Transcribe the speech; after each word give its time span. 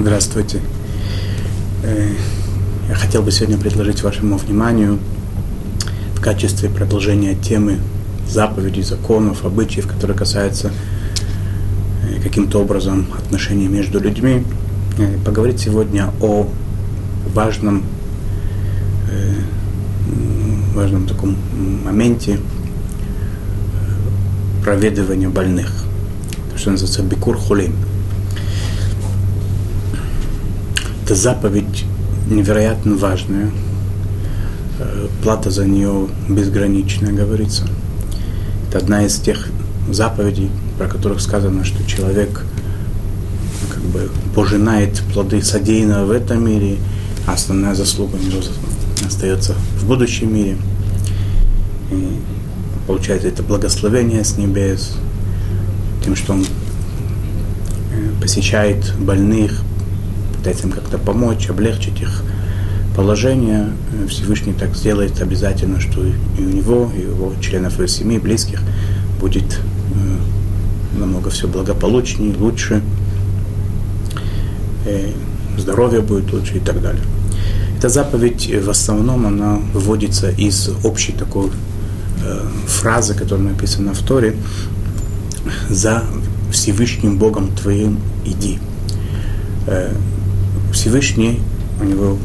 Здравствуйте. 0.00 0.62
Я 2.88 2.94
хотел 2.94 3.20
бы 3.20 3.30
сегодня 3.30 3.58
предложить 3.58 4.02
вашему 4.02 4.38
вниманию 4.38 4.98
в 6.14 6.22
качестве 6.22 6.70
продолжения 6.70 7.34
темы 7.34 7.80
заповедей, 8.26 8.82
законов, 8.82 9.44
обычаев, 9.44 9.86
которые 9.86 10.16
касаются 10.16 10.72
каким-то 12.22 12.62
образом 12.62 13.08
отношений 13.18 13.68
между 13.68 14.00
людьми, 14.00 14.42
поговорить 15.22 15.60
сегодня 15.60 16.08
о 16.22 16.48
важном, 17.34 17.82
важном 20.74 21.06
таком 21.08 21.36
моменте 21.84 22.38
проведывания 24.64 25.28
больных, 25.28 25.70
что 26.56 26.70
называется 26.70 27.02
бикур 27.02 27.36
хулим– 27.36 27.74
Это 31.10 31.18
заповедь 31.18 31.86
невероятно 32.30 32.94
важная. 32.94 33.50
Э, 34.78 35.08
плата 35.24 35.50
за 35.50 35.64
нее 35.64 36.06
безграничная, 36.28 37.10
говорится. 37.10 37.66
Это 38.68 38.78
одна 38.78 39.04
из 39.04 39.16
тех 39.16 39.48
заповедей, 39.90 40.52
про 40.78 40.86
которых 40.86 41.20
сказано, 41.20 41.64
что 41.64 41.84
человек 41.84 42.44
как 43.70 43.82
бы 43.82 44.08
пожинает 44.36 45.02
плоды 45.12 45.42
содеянного 45.42 46.04
в 46.06 46.10
этом 46.12 46.46
мире, 46.46 46.76
а 47.26 47.32
основная 47.32 47.74
заслуга 47.74 48.14
у 48.14 48.24
него 48.24 48.40
остается 49.04 49.56
в 49.80 49.88
будущем 49.88 50.32
мире. 50.32 50.58
И 51.90 52.20
получается 52.86 53.26
это 53.26 53.42
благословение 53.42 54.22
с 54.22 54.38
небес, 54.38 54.92
тем, 56.04 56.14
что 56.14 56.34
он 56.34 56.44
э, 56.44 56.46
посещает 58.20 58.94
больных, 59.00 59.60
пытается 60.40 60.66
им 60.66 60.72
как-то 60.72 60.96
помочь, 60.96 61.50
облегчить 61.50 62.00
их 62.00 62.22
положение. 62.96 63.68
Всевышний 64.08 64.54
так 64.54 64.74
сделает 64.74 65.20
обязательно, 65.20 65.80
что 65.80 66.02
и 66.02 66.42
у 66.42 66.48
него, 66.48 66.90
и 66.96 67.04
у 67.04 67.10
его 67.10 67.34
членов 67.42 67.74
его 67.74 67.86
семьи, 67.86 68.18
близких 68.18 68.62
будет 69.20 69.44
э, 69.44 70.98
намного 70.98 71.28
все 71.28 71.46
благополучнее, 71.46 72.34
лучше, 72.34 72.82
э, 74.86 75.10
здоровье 75.58 76.00
будет 76.00 76.32
лучше 76.32 76.56
и 76.56 76.60
так 76.60 76.80
далее. 76.80 77.02
Эта 77.76 77.90
заповедь 77.90 78.48
э, 78.50 78.60
в 78.60 78.70
основном 78.70 79.26
она 79.26 79.58
выводится 79.74 80.30
из 80.30 80.70
общей 80.84 81.12
такой 81.12 81.50
э, 82.24 82.46
фразы, 82.66 83.12
которая 83.12 83.48
написана 83.48 83.92
в 83.92 83.98
Торе, 83.98 84.36
«За 85.68 86.02
Всевышним 86.50 87.18
Богом 87.18 87.54
твоим 87.54 87.98
иди». 88.24 88.58
Э, 89.66 89.92
Всевышний, 90.72 91.40
у 91.80 91.84
него, 91.84 92.16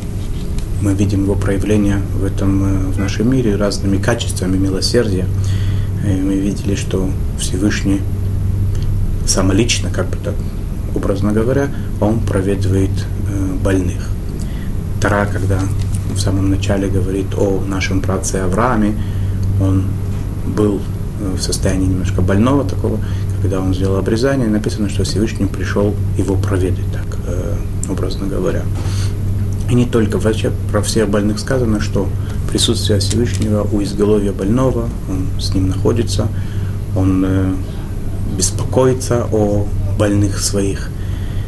мы 0.82 0.94
видим 0.94 1.24
его 1.24 1.36
проявление 1.36 2.02
в 2.20 2.24
этом, 2.24 2.64
э, 2.64 2.92
в 2.92 3.00
нашем 3.00 3.32
мире 3.32 3.56
разными 3.56 3.98
качествами 3.98 4.58
милосердия. 4.58 5.26
И 6.06 6.22
мы 6.22 6.36
видели, 6.36 6.76
что 6.76 7.10
Всевышний 7.40 8.02
самолично, 9.26 9.90
как 9.90 10.08
бы 10.08 10.18
так 10.23 10.36
образно 10.94 11.32
говоря, 11.32 11.70
он 12.00 12.20
проведывает 12.20 12.92
э, 12.92 13.56
больных. 13.64 14.08
Тара, 15.02 15.28
когда 15.32 15.60
в 16.14 16.20
самом 16.20 16.50
начале 16.50 16.88
говорит 16.88 17.28
о 17.38 17.64
нашем 17.68 18.02
праце 18.02 18.38
Аврааме, 18.38 18.94
он 19.60 19.86
был 20.46 20.82
э, 21.20 21.36
в 21.36 21.42
состоянии 21.42 21.88
немножко 21.88 22.22
больного 22.22 22.64
такого, 22.64 23.00
когда 23.42 23.60
он 23.60 23.73
сделал 23.73 23.98
обрезание, 23.98 24.48
написано, 24.48 24.90
что 24.90 25.04
Всевышний 25.04 25.48
пришел 25.48 25.96
его 26.18 26.36
проведать 26.36 26.86
так 26.94 27.06
образно 27.89 28.28
говоря. 28.28 28.64
И 29.69 29.73
не 29.73 29.86
только, 29.86 30.19
вообще 30.19 30.52
про 30.72 30.81
всех 30.81 31.09
больных 31.09 31.39
сказано, 31.39 31.81
что 31.81 32.08
присутствие 32.50 33.00
Всевышнего 33.00 33.67
у 33.71 33.82
изголовья 33.82 34.32
больного, 34.32 34.89
он 35.10 35.42
с 35.42 35.54
ним 35.54 35.70
находится, 35.70 36.27
он 36.95 37.23
э, 37.26 37.54
беспокоится 38.37 39.26
о 39.32 39.67
больных 39.98 40.39
своих, 40.39 40.89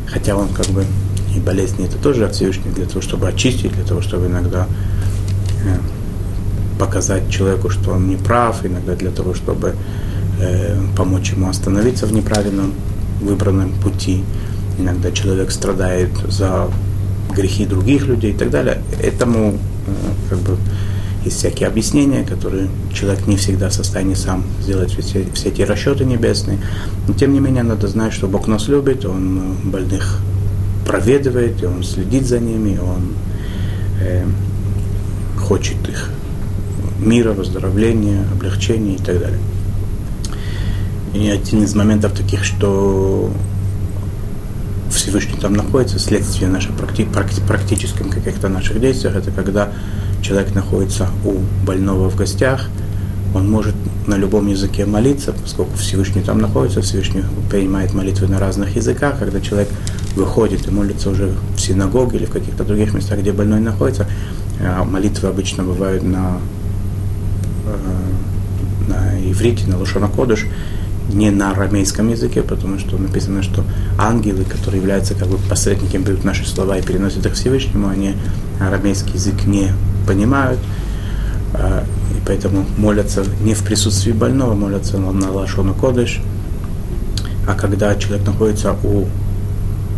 хотя 0.07 0.35
он 0.35 0.50
как 0.50 0.67
бы 0.67 0.85
и 1.35 1.39
болезни 1.39 1.85
это 1.85 1.97
тоже 1.97 2.25
от 2.25 2.34
Всевышнего 2.34 2.73
для 2.73 2.85
того, 2.85 3.01
чтобы 3.01 3.28
очистить, 3.28 3.73
для 3.73 3.83
того, 3.83 4.01
чтобы 4.01 4.25
иногда 4.28 4.67
э, 5.63 5.78
показать 6.79 7.29
человеку, 7.29 7.69
что 7.69 7.91
он 7.91 8.09
не 8.09 8.16
прав, 8.16 8.66
иногда 8.66 8.95
для 8.95 9.12
того, 9.12 9.33
чтобы 9.33 9.75
э, 10.39 10.75
помочь 10.95 11.31
ему 11.31 11.50
остановиться 11.50 12.07
в 12.07 12.13
неправильном 12.13 12.73
выбранном 13.22 13.72
пути 13.83 14.23
иногда 14.77 15.11
человек 15.11 15.51
страдает 15.51 16.09
за 16.27 16.69
грехи 17.35 17.65
других 17.65 18.07
людей 18.07 18.31
и 18.31 18.38
так 18.38 18.49
далее. 18.49 18.81
Этому 19.01 19.57
как 20.29 20.39
бы 20.39 20.57
есть 21.23 21.38
всякие 21.38 21.67
объяснения, 21.67 22.23
которые 22.23 22.69
человек 22.93 23.27
не 23.27 23.38
всегда 23.38 23.69
в 23.69 23.73
состоянии 23.73 24.13
сам 24.13 24.43
сделать 24.61 24.91
все, 24.91 25.25
все 25.33 25.49
эти 25.49 25.61
расчеты 25.61 26.05
небесные. 26.05 26.59
Но 27.07 27.13
тем 27.13 27.33
не 27.33 27.39
менее 27.39 27.63
надо 27.63 27.88
знать, 27.88 28.13
что 28.13 28.27
Бог 28.27 28.47
нас 28.47 28.67
любит, 28.67 29.05
Он 29.05 29.39
э, 29.39 29.67
больных 29.67 30.19
проведывает, 30.85 31.61
и 31.61 31.65
Он 31.65 31.83
следит 31.83 32.25
за 32.25 32.39
ними, 32.39 32.77
Он 32.77 33.13
э, 34.01 34.25
хочет 35.38 35.77
их 35.89 36.11
мира, 36.99 37.33
выздоровления, 37.33 38.23
облегчения 38.31 38.95
и 38.95 38.99
так 38.99 39.19
далее. 39.19 39.39
И 41.13 41.29
один 41.29 41.63
из 41.63 41.73
моментов 41.75 42.13
таких, 42.13 42.44
что 42.44 43.31
Всевышний 44.92 45.40
там 45.40 45.53
находится, 45.53 46.00
следствие 46.00 46.50
наших 46.50 46.75
практи, 46.75 47.06
практи, 47.06 47.42
практическом 47.42 48.09
каких-то 48.09 48.50
наших 48.50 48.80
действиях, 48.80 49.16
это 49.16 49.31
когда 49.31 49.72
человек 50.22 50.53
находится 50.56 51.09
у 51.25 51.36
больного 51.66 52.09
в 52.09 52.16
гостях, 52.16 52.70
он 53.34 53.50
может 53.50 53.75
на 54.08 54.16
любом 54.16 54.48
языке 54.48 54.86
молиться, 54.86 55.34
поскольку 55.34 55.78
Всевышний 55.78 56.22
там 56.22 56.40
находится, 56.40 56.81
Всевышний 56.81 57.24
принимает 57.50 57.94
молитвы 57.94 58.28
на 58.28 58.40
разных 58.40 58.75
языках, 58.75 59.20
когда 59.20 59.42
человек 59.42 59.70
выходит 60.16 60.68
и 60.68 60.72
молится 60.72 61.09
уже 61.09 61.34
в 61.56 61.59
синагоге 61.59 62.18
или 62.18 62.25
в 62.25 62.31
каких-то 62.31 62.64
других 62.64 62.94
местах, 62.94 63.19
где 63.19 63.31
больной 63.31 63.59
находится, 63.59 64.08
а 64.62 64.84
молитвы 64.84 65.30
обычно 65.30 65.64
бывают 65.64 66.04
на, 66.04 66.40
э, 67.66 68.90
на 68.90 69.31
иврите, 69.31 69.68
на 69.68 69.78
лошонокодыш, 69.78 70.48
не 71.09 71.31
на 71.31 71.51
арамейском 71.51 72.09
языке, 72.09 72.41
потому 72.41 72.79
что 72.79 72.97
написано, 72.97 73.44
что 73.44 73.63
ангелы, 73.97 74.44
которые 74.44 74.81
являются 74.81 75.16
как 75.16 75.28
бы 75.28 75.38
посредниками, 75.38 76.03
берут 76.03 76.23
наши 76.23 76.45
слова 76.47 76.78
и 76.78 76.81
переносят 76.81 77.25
их 77.25 77.34
Всевышнему, 77.34 77.88
они 77.88 78.16
арамейский 78.59 79.13
язык 79.13 79.45
не 79.45 79.72
понимают, 80.06 80.59
а, 81.53 81.84
и 82.12 82.22
поэтому 82.25 82.66
молятся 82.78 83.23
не 83.41 83.53
в 83.53 83.63
присутствии 83.63 84.12
больного, 84.12 84.53
молятся 84.53 84.97
на 84.97 85.31
Лашону 85.31 85.73
Кодыш, 85.73 86.22
а 87.47 87.53
когда 87.53 87.95
человек 87.95 88.28
находится 88.28 88.74
у, 88.84 89.06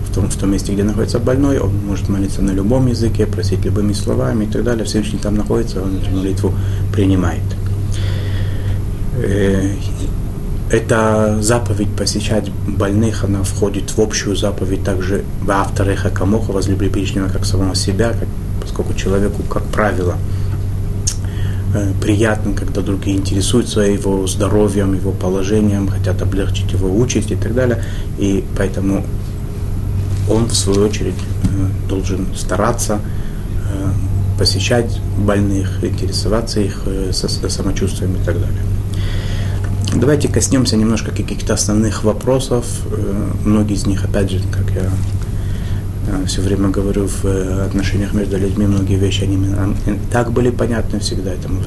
в, 0.07 0.13
том, 0.13 0.29
в 0.29 0.35
том 0.35 0.51
месте, 0.51 0.73
где 0.73 0.83
находится 0.83 1.17
больной, 1.17 1.57
он 1.57 1.71
может 1.85 2.07
молиться 2.07 2.43
на 2.43 2.51
любом 2.51 2.87
языке, 2.87 3.25
просить 3.25 3.65
любыми 3.65 3.93
словами 3.93 4.45
и 4.45 4.47
так 4.47 4.63
далее. 4.63 4.85
Всевышний 4.85 5.17
там 5.17 5.35
находится, 5.35 5.81
он 5.81 5.97
эту 5.97 6.11
молитву 6.11 6.53
принимает. 6.93 7.41
Э, 10.69 10.75
эта 10.75 11.41
заповедь 11.41 11.89
посещать 11.95 12.51
больных, 12.51 13.23
она 13.23 13.43
входит 13.43 13.91
в 13.91 13.99
общую 13.99 14.35
заповедь 14.35 14.83
также 14.83 15.23
в 15.41 15.51
автореха 15.51 16.09
камоха, 16.09 16.51
возлюби 16.51 16.89
ближнего 16.89 17.27
как 17.27 17.45
самого 17.45 17.75
себя, 17.75 18.09
как, 18.09 18.27
поскольку 18.61 18.93
человеку, 18.93 19.43
как 19.43 19.63
правило, 19.63 20.15
э, 21.73 21.91
приятно, 22.01 22.53
когда 22.53 22.81
другие 22.81 23.17
интересуются 23.17 23.81
его 23.81 24.25
здоровьем, 24.27 24.93
его 24.93 25.11
положением, 25.11 25.87
хотят 25.87 26.21
облегчить 26.21 26.71
его 26.71 26.95
участь 26.95 27.31
и 27.31 27.35
так 27.35 27.53
далее. 27.53 27.83
И 28.17 28.43
поэтому 28.57 29.05
он, 30.29 30.45
в 30.45 30.55
свою 30.55 30.85
очередь, 30.85 31.15
э, 31.15 31.87
должен 31.87 32.27
стараться 32.35 32.99
э, 33.71 33.89
посещать 34.37 35.01
больных, 35.17 35.83
интересоваться 35.83 36.61
их 36.61 36.83
самочувствием 37.11 38.15
и 38.15 38.23
так 38.23 38.39
далее. 38.39 38.78
Давайте 39.95 40.27
коснемся 40.27 40.77
немножко 40.77 41.11
каких-то 41.11 41.53
основных 41.53 42.03
вопросов. 42.03 42.65
Э, 42.91 43.31
многие 43.43 43.73
из 43.73 43.87
них, 43.87 44.05
опять 44.05 44.29
же, 44.29 44.39
как 44.51 44.69
я 44.71 44.83
э, 46.07 46.25
все 46.27 46.41
время 46.41 46.69
говорю, 46.69 47.07
в 47.07 47.25
э, 47.25 47.65
отношениях 47.65 48.13
между 48.13 48.37
людьми 48.37 48.67
многие 48.67 48.97
вещи, 48.97 49.23
они 49.23 49.39
так 50.11 50.31
были 50.31 50.51
понятны 50.51 50.99
всегда. 50.99 51.31
Это 51.31 51.49
мы 51.49 51.63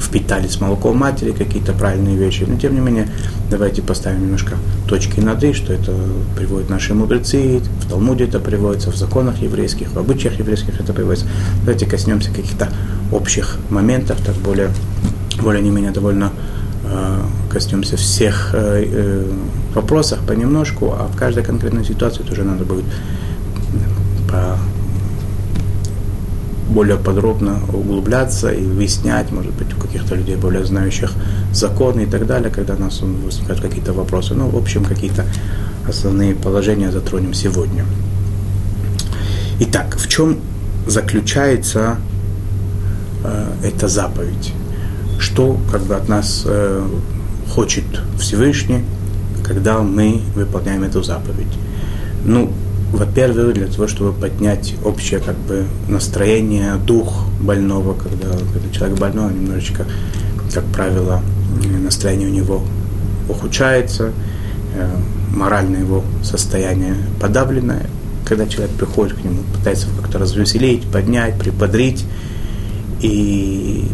впитали 0.00 0.46
с 0.48 0.60
молоком 0.60 0.96
матери 0.96 1.32
какие-то 1.32 1.72
правильные 1.72 2.16
вещи. 2.16 2.44
Но 2.46 2.56
тем 2.56 2.74
не 2.74 2.80
менее, 2.80 3.08
давайте 3.50 3.82
поставим 3.82 4.22
немножко 4.22 4.56
точки 4.88 5.20
над 5.20 5.42
«и», 5.44 5.52
что 5.52 5.72
это 5.72 5.92
приводят 6.36 6.70
наши 6.70 6.94
мудрецы, 6.94 7.60
в 7.80 7.88
Талмуде 7.88 8.24
это 8.24 8.38
приводится, 8.38 8.90
в 8.90 8.96
законах 8.96 9.42
еврейских, 9.42 9.92
в 9.92 9.98
обычаях 9.98 10.38
еврейских 10.38 10.80
это 10.80 10.92
приводится. 10.92 11.26
Давайте 11.60 11.86
коснемся 11.86 12.30
каких-то 12.30 12.68
общих 13.12 13.58
моментов, 13.70 14.18
так 14.24 14.36
более 14.36 14.70
более-менее 15.42 15.90
довольно 15.90 16.32
э, 16.84 17.20
коснемся 17.50 17.96
всех 17.96 18.50
э, 18.54 18.84
э, 18.86 19.32
вопросах 19.74 20.20
понемножку, 20.26 20.94
а 20.98 21.06
в 21.06 21.16
каждой 21.16 21.44
конкретной 21.44 21.84
ситуации 21.84 22.22
тоже 22.22 22.44
надо 22.44 22.64
будет 22.64 22.84
по 24.30 24.58
более 26.68 26.96
подробно 26.96 27.60
углубляться 27.72 28.50
и 28.50 28.64
выяснять, 28.64 29.30
может 29.30 29.52
быть, 29.52 29.72
у 29.76 29.80
каких-то 29.80 30.14
людей 30.16 30.36
более 30.36 30.64
знающих 30.64 31.12
законы 31.52 32.02
и 32.02 32.06
так 32.06 32.26
далее, 32.26 32.50
когда 32.50 32.74
у 32.74 32.78
нас 32.78 33.00
возникают 33.00 33.60
какие-то 33.60 33.92
вопросы. 33.92 34.34
Ну, 34.34 34.48
в 34.48 34.56
общем, 34.56 34.84
какие-то 34.84 35.24
основные 35.88 36.34
положения 36.34 36.90
затронем 36.90 37.34
сегодня. 37.34 37.84
Итак, 39.60 39.96
в 39.96 40.08
чем 40.08 40.38
заключается 40.86 41.96
э, 43.22 43.46
эта 43.62 43.86
заповедь? 43.86 44.52
Что 45.18 45.58
как 45.70 45.82
бы 45.82 45.94
от 45.94 46.08
нас 46.08 46.42
э, 46.44 46.86
хочет 47.48 47.84
Всевышний, 48.18 48.84
когда 49.42 49.80
мы 49.80 50.20
выполняем 50.34 50.82
эту 50.82 51.02
заповедь? 51.02 51.52
Ну, 52.24 52.52
во-первых, 52.92 53.54
для 53.54 53.66
того, 53.66 53.88
чтобы 53.88 54.12
поднять 54.12 54.74
общее 54.84 55.20
как 55.20 55.36
бы 55.36 55.64
настроение, 55.88 56.76
дух 56.76 57.24
больного, 57.40 57.94
когда, 57.94 58.28
когда 58.28 58.70
человек 58.72 58.98
больной, 58.98 59.34
немножечко, 59.34 59.84
как 60.52 60.64
правило, 60.66 61.22
настроение 61.82 62.28
у 62.28 62.32
него 62.32 62.62
ухудшается, 63.28 64.12
э, 64.76 64.88
моральное 65.34 65.80
его 65.80 66.04
состояние 66.22 66.94
подавленное. 67.20 67.86
Когда 68.24 68.46
человек 68.46 68.74
приходит 68.76 69.14
к 69.18 69.24
нему, 69.24 69.42
пытается 69.54 69.88
как-то 70.00 70.18
развеселить, 70.18 70.84
поднять, 70.84 71.38
приподрить 71.38 72.04
и 73.00 73.86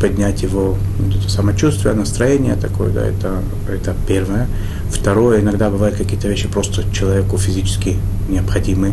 поднять 0.00 0.42
его 0.42 0.76
вот 0.98 1.16
это 1.16 1.28
самочувствие, 1.28 1.94
настроение 1.94 2.56
такое, 2.56 2.90
да, 2.90 3.04
это, 3.06 3.42
это 3.68 3.94
первое. 4.08 4.48
Второе, 4.90 5.40
иногда 5.40 5.70
бывают 5.70 5.96
какие-то 5.96 6.28
вещи 6.28 6.48
просто 6.48 6.84
человеку 6.92 7.38
физически 7.38 7.96
необходимы, 8.28 8.88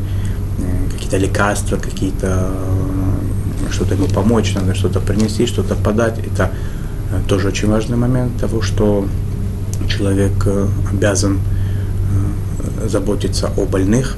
э, 0.59 0.92
какие-то 0.92 1.18
лекарства, 1.18 1.77
какие-то 1.77 2.51
э, 3.68 3.71
что-то 3.71 3.95
ему 3.95 4.07
помочь, 4.07 4.54
надо 4.54 4.75
что-то 4.75 5.00
принести, 5.00 5.48
что-то 5.48 5.75
подать. 5.75 6.19
Это 6.19 6.51
э, 7.12 7.19
тоже 7.27 7.48
очень 7.48 7.69
важный 7.69 7.98
момент 7.98 8.39
того, 8.39 8.62
что 8.62 9.07
человек 9.88 10.48
обязан 10.92 11.39
заботиться 12.86 13.50
о 13.56 13.65
больных. 13.65 14.18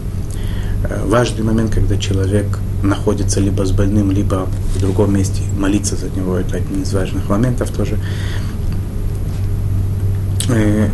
Важный 1.05 1.43
момент, 1.43 1.73
когда 1.73 1.97
человек 1.97 2.59
находится 2.83 3.39
либо 3.39 3.65
с 3.65 3.71
больным, 3.71 4.11
либо 4.11 4.47
в 4.75 4.79
другом 4.79 5.15
месте, 5.15 5.41
молиться 5.57 5.95
за 5.95 6.09
него, 6.09 6.37
это 6.37 6.57
один 6.57 6.83
из 6.83 6.93
важных 6.93 7.27
моментов 7.29 7.69
тоже. 7.71 7.97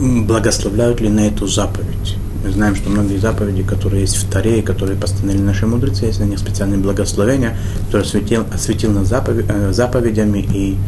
Благословляют 0.00 1.00
ли 1.00 1.08
на 1.08 1.20
эту 1.20 1.46
заповедь? 1.46 2.16
Мы 2.42 2.52
знаем, 2.52 2.74
что 2.74 2.88
многие 2.88 3.18
заповеди, 3.18 3.62
которые 3.62 4.02
есть 4.02 4.16
в 4.16 4.30
Таре, 4.30 4.62
которые 4.62 4.96
постановили 4.96 5.42
наши 5.42 5.66
мудрецы, 5.66 6.06
есть 6.06 6.20
на 6.20 6.24
них 6.24 6.38
специальные 6.38 6.78
благословения, 6.78 7.56
которые 7.86 8.06
осветил, 8.06 8.46
осветил 8.52 8.92
нас 8.92 9.08
заповедь, 9.08 9.44
э, 9.48 9.72
заповедями 9.72 10.38
и, 10.38 10.78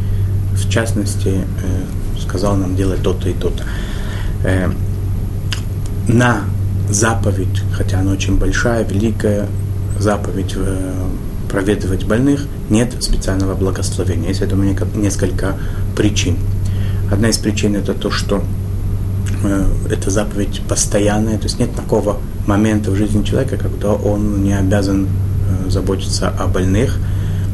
в 0.55 0.67
частности, 0.67 1.27
э, 1.27 1.41
сказал 2.19 2.55
нам 2.55 2.75
делать 2.75 3.03
то-то 3.03 3.29
и 3.29 3.33
то-то. 3.33 3.63
Э, 4.43 4.71
на 6.07 6.43
заповедь, 6.93 7.61
хотя 7.73 7.99
она 7.99 8.11
очень 8.11 8.37
большая, 8.37 8.83
великая 8.85 9.47
заповедь 9.99 10.55
проведывать 11.53 12.05
больных, 12.05 12.47
нет 12.71 12.95
специального 12.99 13.53
благословения. 13.53 14.29
Есть 14.29 14.41
этому 14.41 14.63
несколько 14.95 15.55
причин. 15.95 16.37
Одна 17.11 17.29
из 17.29 17.37
причин 17.37 17.75
это 17.75 17.93
то, 17.93 18.09
что 18.09 18.43
э, 19.43 19.65
эта 19.91 20.09
заповедь 20.09 20.61
постоянная, 20.67 21.37
то 21.37 21.43
есть 21.43 21.59
нет 21.59 21.75
такого 21.75 22.17
момента 22.47 22.89
в 22.89 22.95
жизни 22.95 23.23
человека, 23.23 23.57
когда 23.57 23.93
он 23.93 24.43
не 24.43 24.57
обязан 24.57 25.05
э, 25.05 25.69
заботиться 25.69 26.29
о 26.29 26.47
больных, 26.47 26.97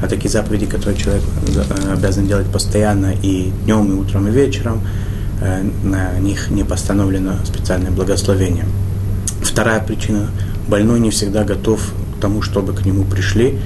а 0.01 0.07
такие 0.07 0.29
заповеди, 0.29 0.65
которые 0.65 0.97
человек 0.97 1.23
э, 1.47 1.93
обязан 1.93 2.25
делать 2.25 2.47
постоянно 2.47 3.13
и 3.21 3.51
днем, 3.65 3.91
и 3.91 3.95
утром, 3.99 4.29
и 4.29 4.31
вечером, 4.31 4.81
э, 5.41 5.61
на 5.83 6.17
них 6.19 6.49
не 6.51 6.63
постановлено 6.63 7.33
специальное 7.43 7.91
благословение. 7.91 8.65
Вторая 9.49 9.81
причина– 9.81 10.29
больной 10.69 10.99
не 10.99 11.09
всегда 11.09 11.43
готов 11.43 11.81
к 12.17 12.21
тому, 12.21 12.41
чтобы 12.41 12.73
к 12.73 12.85
нему 12.85 13.03
пришли, 13.03 13.57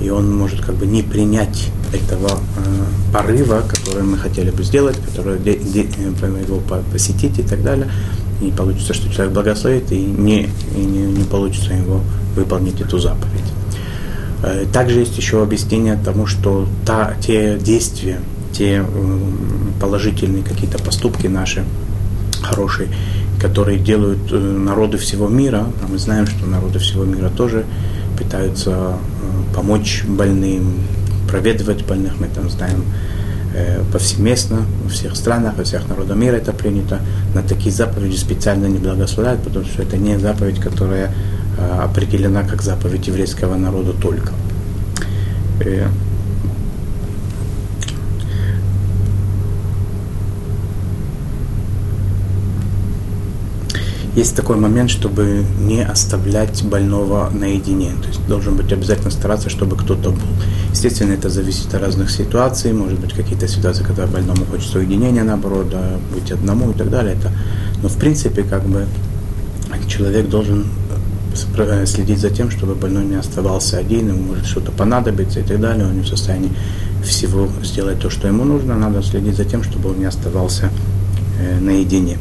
и 0.00 0.10
он 0.10 0.36
может 0.36 0.60
как 0.60 0.74
бы 0.74 0.86
не 0.86 1.02
принять 1.02 1.70
этого 1.92 2.30
э, 2.30 3.12
порыва, 3.12 3.62
который 3.66 4.02
мы 4.02 4.18
хотели 4.18 4.50
бы 4.50 4.62
сделать, 4.62 4.96
который 4.96 5.38
де, 5.38 5.56
де, 5.56 5.82
э, 5.82 6.42
его 6.46 6.60
посетить 6.92 7.38
и 7.38 7.42
так 7.42 7.62
далее. 7.62 7.88
И 8.42 8.50
получится, 8.50 8.92
что 8.92 9.12
человек 9.12 9.32
благословит, 9.32 9.92
и 9.92 9.98
не, 9.98 10.48
и 10.76 10.80
не, 10.80 11.04
не 11.04 11.24
получится 11.24 11.72
его 11.72 12.00
выполнить 12.34 12.80
эту 12.80 12.98
заповедь. 12.98 13.52
Э, 14.42 14.66
также 14.72 15.00
есть 15.00 15.16
еще 15.16 15.42
объяснение 15.42 15.98
тому, 16.04 16.26
что 16.26 16.66
та, 16.84 17.14
те 17.24 17.58
действия, 17.58 18.20
те 18.52 18.84
э, 18.86 19.18
положительные 19.80 20.42
какие-то 20.42 20.78
поступки 20.78 21.28
наши, 21.28 21.64
хорошие, 22.42 22.88
которые 23.42 23.78
делают 23.78 24.30
э, 24.30 24.36
народы 24.38 24.98
всего 24.98 25.28
мира, 25.28 25.66
а 25.82 25.88
мы 25.88 25.98
знаем, 25.98 26.26
что 26.28 26.46
народы 26.46 26.78
всего 26.78 27.04
мира 27.04 27.28
тоже 27.28 27.64
пытаются 28.16 28.70
э, 28.70 29.54
помочь 29.54 30.04
больным, 30.06 30.74
проведывать 31.28 31.84
больных, 31.84 32.20
мы 32.20 32.28
там 32.28 32.48
знаем 32.48 32.84
э, 33.52 33.82
повсеместно, 33.92 34.60
во 34.84 34.90
всех 34.90 35.16
странах, 35.16 35.56
во 35.56 35.64
всех 35.64 35.88
народах 35.88 36.16
мира 36.16 36.36
это 36.36 36.52
принято. 36.52 37.00
На 37.34 37.42
такие 37.42 37.72
заповеди 37.72 38.14
специально 38.16 38.66
не 38.66 38.78
благословляют, 38.78 39.42
потому 39.42 39.64
что 39.64 39.82
это 39.82 39.96
не 39.96 40.18
заповедь, 40.18 40.60
которая 40.60 41.12
определена 41.80 42.44
как 42.44 42.62
заповедь 42.62 43.08
еврейского 43.08 43.56
народа 43.56 43.92
только. 43.92 44.32
Есть 54.14 54.36
такой 54.36 54.56
момент, 54.56 54.90
чтобы 54.90 55.44
не 55.60 55.82
оставлять 55.82 56.62
больного 56.64 57.30
наедине. 57.30 57.92
То 58.02 58.08
есть 58.08 58.26
должен 58.26 58.56
быть 58.56 58.70
обязательно 58.72 59.10
стараться, 59.10 59.48
чтобы 59.48 59.76
кто-то 59.76 60.10
был. 60.10 60.18
Естественно, 60.70 61.12
это 61.12 61.30
зависит 61.30 61.74
от 61.74 61.80
разных 61.80 62.10
ситуаций. 62.10 62.72
Может 62.72 62.98
быть, 63.00 63.14
какие-то 63.14 63.48
ситуации, 63.48 63.84
когда 63.84 64.06
больному 64.06 64.44
хочется 64.44 64.78
уединения, 64.78 65.24
наоборот, 65.24 65.70
да, 65.70 65.98
быть 66.12 66.30
одному 66.30 66.72
и 66.72 66.74
так 66.74 66.90
далее. 66.90 67.14
Это, 67.14 67.30
но 67.82 67.88
в 67.88 67.96
принципе, 67.96 68.42
как 68.42 68.64
бы 68.64 68.86
человек 69.88 70.28
должен 70.28 70.66
э, 71.56 71.86
следить 71.86 72.18
за 72.18 72.30
тем, 72.30 72.50
чтобы 72.50 72.74
больной 72.74 73.04
не 73.04 73.16
оставался 73.16 73.78
один, 73.78 74.08
ему 74.08 74.22
может 74.22 74.46
что-то 74.46 74.72
понадобиться 74.72 75.40
и 75.40 75.42
так 75.42 75.60
далее, 75.60 75.86
он 75.86 75.96
не 75.96 76.02
в 76.02 76.08
состоянии 76.08 76.50
всего 77.04 77.48
сделать 77.62 77.98
то, 78.00 78.10
что 78.10 78.28
ему 78.28 78.44
нужно, 78.44 78.76
надо 78.76 79.02
следить 79.02 79.36
за 79.36 79.44
тем, 79.44 79.62
чтобы 79.62 79.90
он 79.90 79.98
не 79.98 80.04
оставался 80.04 80.70
э, 81.40 81.60
наедине. 81.60 82.18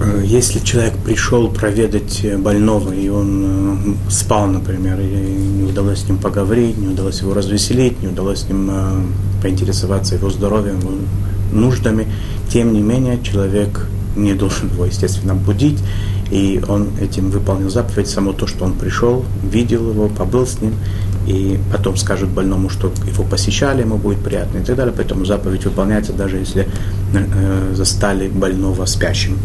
Э, 0.00 0.22
если 0.24 0.60
человек 0.60 0.94
пришел 1.04 1.48
проведать 1.48 2.24
больного, 2.38 2.92
и 2.92 3.08
он 3.08 3.96
э, 4.08 4.10
спал, 4.10 4.46
например, 4.46 4.98
и 4.98 5.04
не 5.04 5.70
удалось 5.70 6.00
с 6.00 6.08
ним 6.08 6.16
поговорить, 6.18 6.78
не 6.78 6.88
удалось 6.88 7.20
его 7.20 7.34
развеселить, 7.34 8.00
не 8.00 8.08
удалось 8.08 8.40
с 8.40 8.48
ним 8.48 8.70
э, 8.70 9.02
поинтересоваться 9.42 10.14
его 10.14 10.30
здоровьем, 10.30 10.80
его 10.80 10.92
нуждами, 11.52 12.06
тем 12.50 12.72
не 12.72 12.80
менее 12.80 13.22
человек 13.22 13.86
не 14.16 14.34
должен 14.34 14.68
его, 14.68 14.86
естественно, 14.86 15.34
будить, 15.34 15.78
и 16.30 16.62
он 16.66 16.88
этим 17.00 17.30
выполнил 17.30 17.68
заповедь, 17.68 18.08
само 18.08 18.32
то, 18.32 18.46
что 18.46 18.64
он 18.64 18.72
пришел, 18.72 19.24
видел 19.42 19.90
его, 19.90 20.08
побыл 20.08 20.46
с 20.46 20.60
ним, 20.60 20.74
и 21.26 21.58
потом 21.70 21.96
скажет 21.96 22.28
больному, 22.28 22.70
что 22.70 22.90
его 23.06 23.24
посещали, 23.24 23.82
ему 23.82 23.98
будет 23.98 24.20
приятно 24.20 24.58
и 24.58 24.62
так 24.62 24.76
далее, 24.76 24.94
поэтому 24.96 25.26
заповедь 25.26 25.64
выполняется, 25.64 26.12
даже 26.12 26.38
если 26.38 26.66
э, 27.12 27.74
застали 27.74 28.28
больного 28.28 28.86
спящим. 28.86 29.36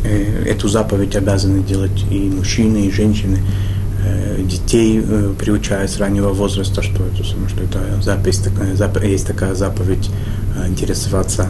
эту 0.11 0.67
заповедь 0.67 1.15
обязаны 1.15 1.63
делать 1.63 2.05
и 2.09 2.29
мужчины, 2.29 2.87
и 2.87 2.91
женщины. 2.91 3.39
Э, 4.03 4.41
детей 4.43 5.01
э, 5.03 5.33
приучают 5.37 5.91
с 5.91 5.97
раннего 5.99 6.29
возраста, 6.29 6.81
что 6.81 7.05
это, 7.05 7.23
что 7.23 7.63
это 7.63 8.01
заповедь, 8.01 9.11
есть 9.11 9.27
такая 9.27 9.55
заповедь 9.55 10.09
интересоваться 10.67 11.49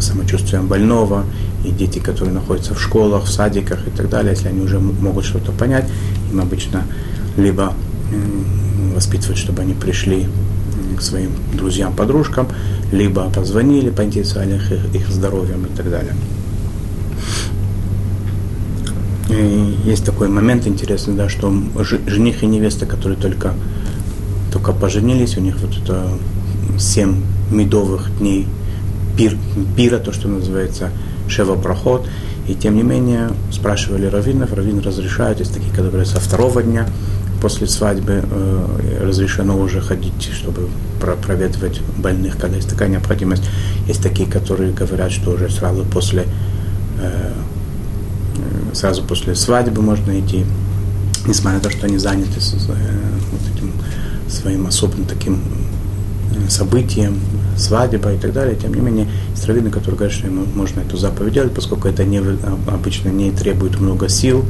самочувствием 0.00 0.68
больного, 0.68 1.24
и 1.64 1.70
дети, 1.70 1.98
которые 1.98 2.32
находятся 2.34 2.74
в 2.74 2.80
школах, 2.80 3.24
в 3.24 3.30
садиках 3.30 3.86
и 3.88 3.90
так 3.90 4.08
далее, 4.08 4.34
если 4.34 4.48
они 4.48 4.60
уже 4.60 4.78
могут 4.78 5.24
что-то 5.24 5.50
понять, 5.50 5.86
им 6.30 6.40
обычно 6.40 6.84
либо 7.36 7.74
воспитывать, 8.94 9.38
чтобы 9.38 9.62
они 9.62 9.74
пришли 9.74 10.28
к 10.96 11.02
своим 11.02 11.30
друзьям, 11.54 11.94
подружкам, 11.94 12.48
либо 12.92 13.30
позвонили, 13.30 13.90
поинтересовались 13.90 14.62
их, 14.70 14.94
их 14.94 15.08
здоровьем 15.08 15.64
и 15.64 15.76
так 15.76 15.90
далее. 15.90 16.14
Есть 19.84 20.04
такой 20.04 20.28
момент 20.28 20.66
интересный, 20.66 21.14
да, 21.14 21.28
что 21.28 21.52
жених 22.06 22.42
и 22.42 22.46
невеста, 22.46 22.86
которые 22.86 23.18
только 23.18 23.54
только 24.52 24.72
поженились, 24.72 25.36
у 25.36 25.40
них 25.40 25.56
вот 25.60 25.70
это 25.80 26.08
семь 26.78 27.22
медовых 27.50 28.18
дней 28.18 28.48
пир, 29.16 29.36
пира, 29.76 29.98
то, 29.98 30.12
что 30.12 30.28
называется 30.28 30.90
Шева 31.28 31.54
Проход. 31.54 32.08
И 32.48 32.54
тем 32.54 32.74
не 32.74 32.82
менее 32.82 33.30
спрашивали 33.52 34.06
раввинов, 34.06 34.52
раввин 34.52 34.80
разрешает, 34.80 35.38
есть 35.38 35.54
такие, 35.54 35.72
которые 35.72 36.04
со 36.04 36.18
второго 36.18 36.62
дня 36.62 36.88
после 37.40 37.68
свадьбы 37.68 38.24
э, 38.24 38.98
разрешено 39.02 39.56
уже 39.56 39.80
ходить, 39.80 40.30
чтобы 40.34 40.68
про 41.00 41.14
проведывать 41.14 41.80
больных, 41.96 42.38
когда 42.38 42.56
есть 42.56 42.68
такая 42.68 42.88
необходимость. 42.88 43.44
Есть 43.86 44.02
такие, 44.02 44.28
которые 44.28 44.72
говорят, 44.72 45.12
что 45.12 45.30
уже 45.30 45.48
сразу 45.48 45.84
после, 45.84 46.26
э 47.00 47.30
сразу 48.76 49.02
после 49.02 49.34
свадьбы 49.34 49.82
можно 49.82 50.18
идти, 50.18 50.44
несмотря 51.26 51.58
на 51.58 51.64
то, 51.64 51.70
что 51.70 51.86
они 51.86 51.98
заняты 51.98 52.38
э, 52.38 52.78
вот 53.32 53.56
этим 53.56 53.72
своим 54.28 54.66
особым 54.66 55.04
таким 55.04 55.40
э, 56.34 56.48
событием, 56.48 57.20
свадьба 57.56 58.12
и 58.12 58.18
так 58.18 58.32
далее. 58.32 58.56
Тем 58.56 58.74
не 58.74 58.80
менее, 58.80 59.08
есть 59.32 59.46
раввины, 59.46 59.70
которые 59.70 59.98
говорят, 59.98 60.16
что 60.16 60.28
можно 60.28 60.80
эту 60.80 60.96
заповедь 60.96 61.34
делать, 61.34 61.52
поскольку 61.52 61.88
это 61.88 62.04
не, 62.04 62.18
обычно 62.68 63.08
не 63.10 63.30
требует 63.30 63.78
много 63.80 64.08
сил, 64.08 64.44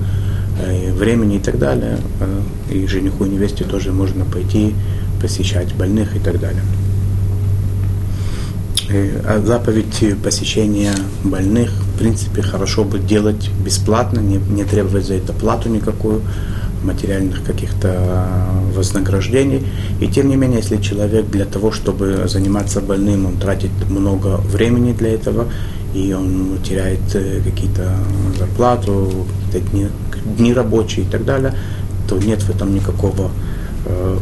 э, 0.63 0.93
времени 0.93 1.37
и 1.37 1.41
так 1.41 1.59
далее. 1.59 1.99
И 2.71 2.87
жениху 2.87 3.25
и 3.25 3.29
невесте 3.29 3.65
тоже 3.65 3.93
можно 3.93 4.25
пойти 4.25 4.75
посещать 5.21 5.75
больных 5.75 6.17
и 6.17 6.19
так 6.19 6.41
далее. 6.41 6.63
А 9.25 9.41
заповедь 9.45 10.21
посещения 10.23 10.95
больных, 11.23 11.71
принципе, 12.01 12.41
хорошо 12.41 12.85
бы 12.85 12.99
делать 12.99 13.51
бесплатно, 13.63 14.21
не, 14.21 14.39
не 14.39 14.65
требовать 14.65 15.05
за 15.07 15.15
это 15.15 15.35
плату 15.35 15.69
никакую 15.69 16.23
материальных 16.83 17.45
каких-то 17.45 18.17
вознаграждений. 18.75 19.67
И 20.01 20.07
тем 20.09 20.31
не 20.31 20.37
менее, 20.37 20.61
если 20.61 20.79
человек 20.79 21.27
для 21.29 21.45
того, 21.45 21.71
чтобы 21.71 22.25
заниматься 22.27 22.81
больным, 22.81 23.27
он 23.27 23.37
тратит 23.37 23.71
много 23.91 24.39
времени 24.39 24.95
для 24.95 25.11
этого, 25.11 25.47
и 25.95 26.15
он 26.15 26.59
теряет 26.65 27.01
э, 27.15 27.43
какие-то 27.45 27.95
зарплату, 28.39 29.27
какие-то 29.47 29.71
дни, 29.71 29.89
дни 30.39 30.55
рабочие 30.55 31.05
и 31.05 31.09
так 31.09 31.27
далее, 31.27 31.53
то 32.09 32.17
нет 32.17 32.43
в 32.43 32.49
этом 32.49 32.75
никакого 32.75 33.31
э, 33.85 34.19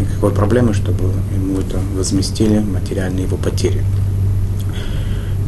никакой 0.00 0.32
проблемы, 0.32 0.74
чтобы 0.74 1.12
ему 1.32 1.60
это 1.60 1.78
возместили 1.94 2.58
материальные 2.58 3.26
его 3.26 3.36
потери. 3.36 3.84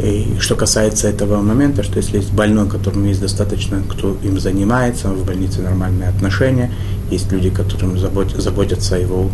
И 0.02 0.38
что 0.38 0.56
касается 0.56 1.08
этого 1.08 1.42
момента, 1.42 1.82
что 1.82 1.98
если 1.98 2.18
есть 2.18 2.32
больной, 2.32 2.68
которому 2.68 3.06
есть 3.06 3.20
достаточно, 3.20 3.82
кто 3.88 4.16
им 4.22 4.40
занимается, 4.40 5.08
в 5.08 5.26
больнице 5.26 5.60
нормальные 5.60 6.08
отношения, 6.08 6.72
есть 7.10 7.30
люди, 7.32 7.50
которым 7.50 7.98
заботятся 7.98 8.96
его 8.96 9.30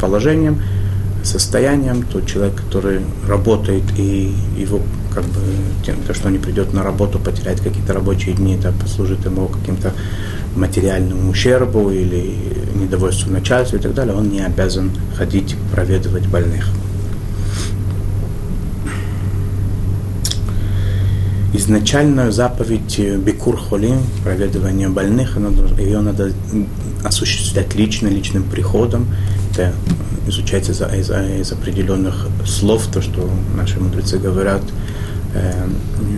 положением, 0.00 0.62
состоянием, 1.22 2.02
то 2.04 2.20
человек, 2.22 2.54
который 2.56 3.00
работает 3.26 3.82
и 3.98 4.32
его 4.56 4.80
как 5.12 5.24
бы 5.24 5.40
тем, 5.84 5.96
то, 6.06 6.14
что 6.14 6.28
он 6.28 6.34
не 6.34 6.38
придет 6.38 6.72
на 6.72 6.82
работу, 6.82 7.18
потеряет 7.18 7.60
какие-то 7.60 7.92
рабочие 7.92 8.34
дни, 8.34 8.54
это 8.56 8.72
послужит 8.72 9.24
ему 9.24 9.48
каким-то 9.48 9.92
материальному 10.54 11.30
ущербу 11.30 11.90
или 11.90 12.36
недовольству 12.74 13.30
начальства 13.30 13.76
и 13.76 13.80
так 13.80 13.94
далее, 13.94 14.14
он 14.14 14.28
не 14.28 14.40
обязан 14.40 14.90
ходить 15.16 15.56
проведывать 15.72 16.26
больных. 16.26 16.68
Изначальную 21.56 22.32
заповедь 22.32 22.98
э, 22.98 23.16
Бекур 23.16 23.56
Холим, 23.56 23.98
проведывание 24.22 24.88
больных, 24.88 25.36
ее 25.78 26.00
надо 26.00 26.32
осуществлять 27.04 27.74
лично, 27.74 28.08
личным 28.08 28.44
приходом. 28.44 29.06
Это 29.52 29.72
изучается 30.26 30.72
из, 30.72 30.80
из, 30.80 31.10
из 31.10 31.52
определенных 31.52 32.26
слов, 32.44 32.86
то, 32.92 33.00
что 33.00 33.30
наши 33.56 33.80
мудрецы 33.80 34.18
говорят, 34.18 34.62
э, 35.34 35.66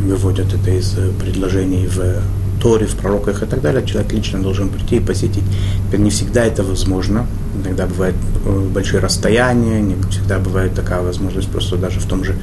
выводят 0.07 0.53
это 0.53 0.71
из 0.71 0.97
предложений 1.21 1.89
в 1.89 2.23
Торе, 2.61 2.87
в 2.87 2.97
пророках 2.97 3.43
и 3.43 3.47
так 3.47 3.61
далее, 3.61 3.87
человек 3.87 4.13
лично 4.13 4.43
должен 4.43 4.69
прийти 4.69 4.97
и 4.97 5.01
посетить. 5.01 5.45
Теперь 5.87 6.01
не 6.01 6.11
всегда 6.11 6.45
это 6.45 6.63
возможно, 6.63 7.27
иногда 7.63 7.87
бывают 7.87 8.17
э, 8.45 8.69
большие 8.73 9.01
расстояния, 9.01 9.81
не 9.81 9.97
всегда 10.11 10.39
бывает 10.39 10.75
такая 10.75 11.03
возможность 11.03 11.49
просто 11.49 11.77
даже 11.77 12.01
в 12.01 12.07
том 12.07 12.25
же 12.25 12.35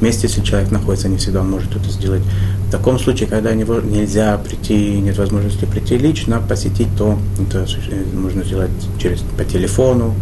месте, 0.00 0.26
если 0.26 0.42
человек 0.42 0.70
находится, 0.70 1.08
не 1.08 1.16
всегда 1.16 1.40
он 1.40 1.50
может 1.50 1.74
это 1.74 1.88
сделать. 1.88 2.22
В 2.68 2.70
таком 2.70 2.98
случае, 2.98 3.28
когда 3.28 3.54
нельзя 3.54 4.36
прийти, 4.38 5.00
нет 5.00 5.16
возможности 5.18 5.64
прийти 5.64 5.96
лично, 5.96 6.40
посетить, 6.40 6.88
то 6.96 7.18
это 7.40 7.66
можно 8.14 8.44
сделать 8.44 8.70
через, 8.98 9.20
по 9.36 9.44
телефону, 9.44 10.14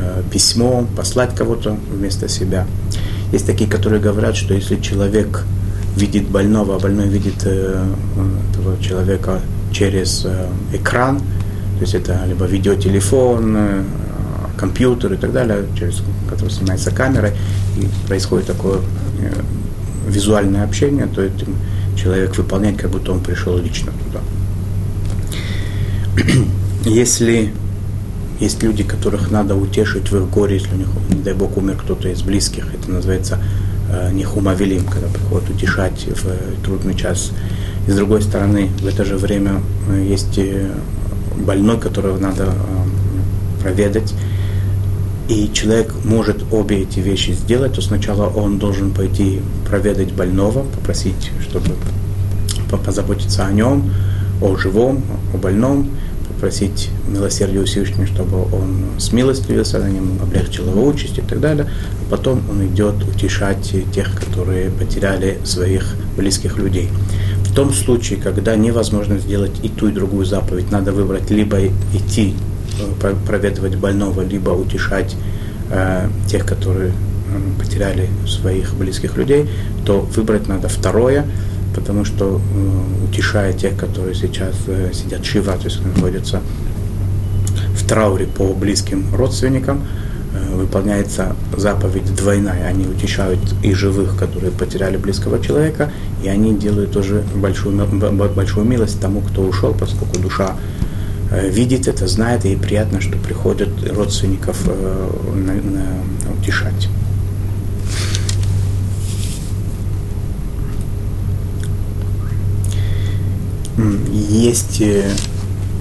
э, 0.00 0.22
письмо, 0.32 0.86
послать 0.96 1.34
кого-то 1.34 1.76
вместо 1.92 2.28
себя. 2.28 2.66
Есть 3.32 3.46
такие, 3.46 3.68
которые 3.68 4.00
говорят, 4.00 4.36
что 4.36 4.54
если 4.54 4.76
человек 4.76 5.44
видит 5.96 6.28
больного, 6.28 6.76
а 6.76 6.78
больной 6.78 7.08
видит 7.08 7.42
э, 7.44 7.84
этого 8.50 8.80
человека 8.82 9.40
через 9.72 10.24
э, 10.24 10.46
экран, 10.72 11.20
то 11.78 11.82
есть 11.82 11.94
это 11.94 12.24
либо 12.26 12.44
видеотелефон, 12.44 13.54
э, 13.56 13.82
компьютер 14.58 15.12
и 15.12 15.16
так 15.16 15.32
далее, 15.32 15.64
через 15.78 16.02
который 16.28 16.50
снимается 16.50 16.90
камерой, 16.90 17.32
и 17.76 17.88
происходит 18.06 18.46
такое 18.46 18.78
э, 19.20 19.32
визуальное 20.08 20.64
общение, 20.64 21.06
то 21.06 21.22
этим 21.22 21.54
человек 21.96 22.36
выполняет, 22.36 22.78
как 22.78 22.90
будто 22.90 23.12
он 23.12 23.20
пришел 23.20 23.56
лично 23.58 23.92
туда. 24.04 24.20
Если 26.84 27.52
есть 28.40 28.62
люди, 28.62 28.82
которых 28.82 29.30
надо 29.30 29.54
утешить 29.54 30.10
в 30.10 30.16
их 30.16 30.30
горе, 30.30 30.56
если 30.56 30.72
у 30.74 30.76
них, 30.76 30.88
не 31.10 31.22
дай 31.22 31.34
Бог, 31.34 31.56
умер 31.56 31.76
кто-то 31.82 32.08
из 32.08 32.22
близких, 32.22 32.66
это 32.72 32.90
называется 32.90 33.38
э, 33.90 34.12
нехумавелим, 34.12 34.84
когда 34.84 35.08
приходят 35.08 35.50
утешать 35.50 36.06
в 36.06 36.62
трудный 36.64 36.94
час. 36.94 37.32
И 37.88 37.90
с 37.90 37.96
другой 37.96 38.22
стороны, 38.22 38.70
в 38.80 38.86
это 38.86 39.04
же 39.04 39.16
время 39.16 39.60
э, 39.90 40.06
есть 40.08 40.38
э, 40.38 40.70
больной, 41.36 41.78
которого 41.78 42.18
надо 42.18 42.44
э, 42.44 43.62
проведать, 43.62 44.14
и 45.28 45.50
человек 45.52 45.92
может 46.04 46.42
обе 46.52 46.82
эти 46.82 47.00
вещи 47.00 47.32
сделать, 47.32 47.74
то 47.74 47.82
сначала 47.82 48.28
он 48.28 48.58
должен 48.58 48.92
пойти 48.92 49.40
проведать 49.68 50.12
больного, 50.12 50.64
попросить, 50.64 51.30
чтобы 51.42 51.74
позаботиться 52.84 53.46
о 53.46 53.52
нем, 53.52 53.92
о 54.40 54.56
живом, 54.56 55.04
о 55.34 55.36
больном, 55.36 55.90
попросить 56.28 56.90
милосердия 57.08 57.64
Всевышнего, 57.64 58.06
чтобы 58.06 58.42
он 58.44 58.98
смилостивился 58.98 59.78
на 59.80 59.90
нем, 59.90 60.18
облегчил 60.22 60.70
его 60.70 60.86
участь 60.86 61.18
и 61.18 61.22
так 61.22 61.40
далее. 61.40 61.66
А 61.66 62.10
потом 62.10 62.40
он 62.50 62.66
идет 62.66 62.94
утешать 63.02 63.74
тех, 63.92 64.14
которые 64.14 64.70
потеряли 64.70 65.38
своих 65.44 65.94
близких 66.16 66.56
людей. 66.56 66.88
Том 67.58 67.72
случае, 67.72 68.20
когда 68.20 68.54
невозможно 68.54 69.18
сделать 69.18 69.50
и 69.64 69.68
ту, 69.68 69.88
и 69.88 69.90
другую 69.90 70.24
заповедь, 70.24 70.70
надо 70.70 70.92
выбрать 70.92 71.28
либо 71.28 71.58
идти 71.92 72.36
э, 73.02 73.14
проведывать 73.26 73.74
больного, 73.74 74.20
либо 74.20 74.50
утешать 74.50 75.16
э, 75.68 76.08
тех, 76.28 76.46
которые 76.46 76.90
э, 76.90 77.60
потеряли 77.60 78.10
своих 78.28 78.74
близких 78.74 79.16
людей, 79.16 79.50
то 79.84 80.02
выбрать 80.02 80.46
надо 80.46 80.68
второе, 80.68 81.26
потому 81.74 82.04
что 82.04 82.40
э, 82.40 83.04
утешая 83.08 83.52
тех, 83.52 83.76
которые 83.76 84.14
сейчас 84.14 84.54
э, 84.68 84.92
сидят 84.94 85.26
шива, 85.26 85.54
то 85.54 85.64
есть 85.64 85.80
находятся 85.84 86.40
в 87.74 87.84
трауре 87.88 88.26
по 88.26 88.54
близким 88.54 89.12
родственникам, 89.12 89.84
выполняется 90.52 91.34
заповедь 91.56 92.14
двойная. 92.14 92.66
Они 92.66 92.86
утешают 92.86 93.40
и 93.62 93.72
живых, 93.72 94.16
которые 94.16 94.52
потеряли 94.52 94.96
близкого 94.96 95.42
человека, 95.42 95.90
и 96.22 96.28
они 96.28 96.56
делают 96.56 96.92
тоже 96.92 97.24
большую, 97.34 97.76
большую 98.34 98.66
милость 98.66 99.00
тому, 99.00 99.20
кто 99.20 99.42
ушел, 99.42 99.74
поскольку 99.78 100.18
душа 100.18 100.56
э, 101.30 101.48
видит 101.48 101.88
это, 101.88 102.06
знает, 102.06 102.44
и 102.44 102.56
приятно, 102.56 103.00
что 103.00 103.16
приходят 103.18 103.68
родственников 103.90 104.56
э, 104.66 105.10
утешать. 106.40 106.88
есть 114.28 114.80
э, 114.80 115.10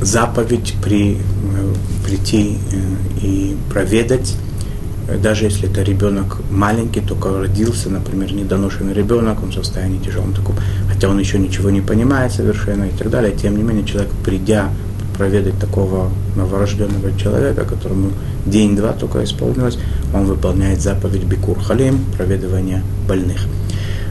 заповедь 0.01 0.75
при, 0.83 1.13
э, 1.15 1.73
прийти 2.07 2.57
и 3.21 3.57
проведать, 3.69 4.35
даже 5.21 5.45
если 5.45 5.69
это 5.69 5.83
ребенок 5.83 6.37
маленький, 6.49 7.01
только 7.01 7.37
родился, 7.37 7.89
например, 7.89 8.33
недоношенный 8.33 8.93
ребенок, 8.93 9.43
он 9.43 9.51
в 9.51 9.53
состоянии 9.53 9.99
тяжелом 9.99 10.33
таком, 10.33 10.55
хотя 10.89 11.09
он 11.09 11.19
еще 11.19 11.37
ничего 11.37 11.69
не 11.69 11.81
понимает 11.81 12.31
совершенно 12.31 12.85
и 12.85 12.91
так 12.91 13.09
далее, 13.09 13.33
тем 13.35 13.57
не 13.57 13.63
менее 13.63 13.85
человек, 13.85 14.11
придя 14.23 14.69
проведать 15.17 15.59
такого 15.59 16.11
новорожденного 16.35 17.17
человека, 17.17 17.65
которому 17.65 18.11
день-два 18.45 18.93
только 18.93 19.23
исполнилось, 19.23 19.77
он 20.13 20.25
выполняет 20.25 20.81
заповедь 20.81 21.23
Бикур 21.23 21.59
Халим, 21.59 21.99
проведывание 22.15 22.83
больных. 23.07 23.47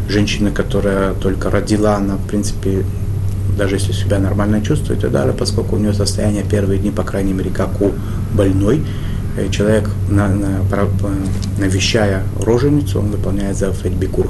Женщина, 0.09 0.51
которая 0.51 1.15
только 1.15 1.51
родила, 1.51 1.97
она, 1.97 2.17
в 2.17 2.27
принципе, 2.27 2.85
даже 3.57 3.77
если 3.77 3.93
себя 3.93 4.19
нормально 4.19 4.63
чувствует 4.63 5.05
и 5.05 5.09
далее, 5.09 5.35
поскольку 5.35 5.77
у 5.77 5.79
нее 5.79 5.93
состояние 5.93 6.45
первые 6.45 6.79
дни, 6.79 6.91
по 6.91 7.03
крайней 7.03 7.33
мере, 7.33 7.51
как 7.51 7.81
у 7.81 7.93
больной, 8.33 8.85
человек, 9.51 9.91
на, 10.09 10.29
на, 10.29 10.61
навещая 11.59 12.23
роженицу, 12.41 13.01
он 13.01 13.11
выполняет 13.11 13.57
заповедь 13.57 13.95
Бикур. 13.95 14.29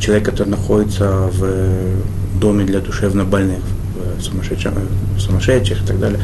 Человек, 0.00 0.24
который 0.24 0.48
находится 0.48 1.30
в 1.32 2.40
доме 2.40 2.64
для 2.64 2.80
душевно 2.80 3.24
больных, 3.24 3.60
сумасшедших, 4.22 4.72
сумасшедших 5.18 5.82
и 5.82 5.86
так 5.86 5.98
далее, 5.98 6.20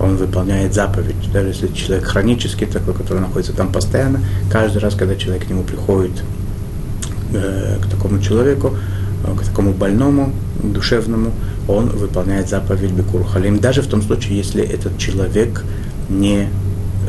он 0.00 0.16
выполняет 0.16 0.74
заповедь. 0.74 1.16
Даже 1.32 1.48
если 1.48 1.68
человек 1.68 2.06
хронический 2.06 2.66
такой, 2.66 2.94
который 2.94 3.20
находится 3.20 3.52
там 3.52 3.72
постоянно, 3.72 4.20
каждый 4.50 4.78
раз, 4.78 4.94
когда 4.94 5.14
человек 5.16 5.46
к 5.46 5.50
нему 5.50 5.62
приходит, 5.62 6.22
э, 7.32 7.78
к 7.80 7.86
такому 7.86 8.20
человеку, 8.20 8.76
э, 8.76 9.01
к 9.22 9.44
такому 9.44 9.72
больному, 9.72 10.32
душевному, 10.62 11.32
он 11.68 11.88
выполняет 11.90 12.48
заповедь 12.48 12.92
Бекур 12.92 13.24
Халим, 13.24 13.58
даже 13.58 13.82
в 13.82 13.86
том 13.86 14.02
случае, 14.02 14.38
если 14.38 14.62
этот 14.62 14.98
человек 14.98 15.64
не 16.08 16.48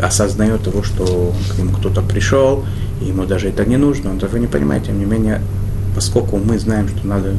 осознает 0.01 0.63
того, 0.63 0.84
что 0.84 1.34
к 1.51 1.58
нему 1.58 1.75
кто-то 1.77 2.01
пришел, 2.01 2.65
и 3.01 3.05
ему 3.05 3.25
даже 3.25 3.50
это 3.50 3.65
не 3.65 3.77
нужно, 3.77 4.12
он 4.12 4.17
этого 4.17 4.38
не 4.38 4.48
понимает, 4.48 4.86
тем 4.86 5.00
не 5.00 5.05
менее, 5.05 5.41
поскольку 5.96 6.38
мы 6.38 6.58
знаем, 6.60 6.88
что 6.88 7.05
надо 7.08 7.36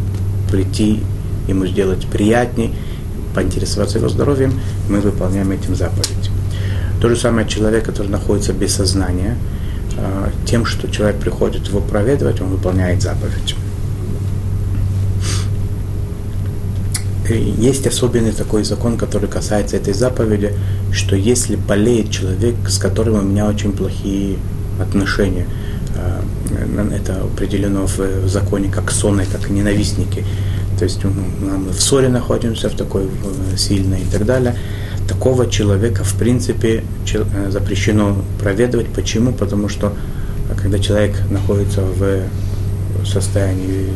прийти 0.51 1.01
ему 1.49 1.67
сделать 1.67 2.07
приятней, 2.07 2.73
поинтересоваться 3.35 3.99
его 3.99 4.09
здоровьем, 4.09 4.61
мы 4.89 5.01
выполняем 5.01 5.51
этим 5.51 5.75
заповедь. 5.75 6.31
То 7.01 7.09
же 7.09 7.17
самое 7.17 7.47
человек, 7.49 7.85
который 7.85 8.09
находится 8.09 8.53
без 8.53 8.75
сознания, 8.75 9.37
а, 9.99 10.31
тем, 10.47 10.65
что 10.65 10.89
человек 10.91 11.21
приходит 11.21 11.67
его 11.67 11.81
проведывать, 11.81 12.41
он 12.41 12.49
выполняет 12.49 13.03
заповедь. 13.03 13.57
Есть 17.31 17.87
особенный 17.87 18.33
такой 18.33 18.65
закон, 18.65 18.97
который 18.97 19.29
касается 19.29 19.77
этой 19.77 19.95
заповеди, 19.95 20.53
что 20.93 21.17
если 21.17 21.57
болеет 21.57 22.11
человек, 22.11 22.55
с 22.69 22.79
которым 22.79 23.19
у 23.19 23.23
меня 23.23 23.47
очень 23.47 23.73
плохие 23.73 24.37
отношения, 24.81 25.47
а, 25.97 26.23
это 26.93 27.23
определено 27.23 27.87
в 27.87 28.29
законе 28.29 28.71
как 28.71 28.91
сонные, 28.91 29.27
как 29.27 29.49
ненавистники, 29.49 30.25
то 30.79 30.85
есть 30.85 31.05
мы 31.05 31.71
в 31.73 31.81
ссоре 31.81 32.09
находимся, 32.09 32.69
в 32.69 32.75
такой 32.75 33.09
сильной 33.57 34.01
и 34.01 34.07
так 34.13 34.27
далее. 34.27 34.57
Такого 35.09 35.49
человека, 35.49 36.03
в 36.03 36.15
принципе, 36.15 36.83
э, 37.13 37.51
запрещено 37.51 38.17
проведывать. 38.41 38.89
Почему? 38.89 39.33
Потому 39.33 39.69
что 39.69 39.93
э, 40.51 40.55
когда 40.61 40.79
человек 40.79 41.15
находится 41.31 41.83
в 41.83 42.23
состоянии 43.05 43.89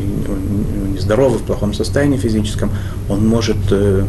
нездоровый, 0.94 1.38
в 1.38 1.42
плохом 1.42 1.74
состоянии 1.74 2.16
физическом, 2.18 2.70
он 3.08 3.26
может 3.26 3.56
э, 3.70 4.04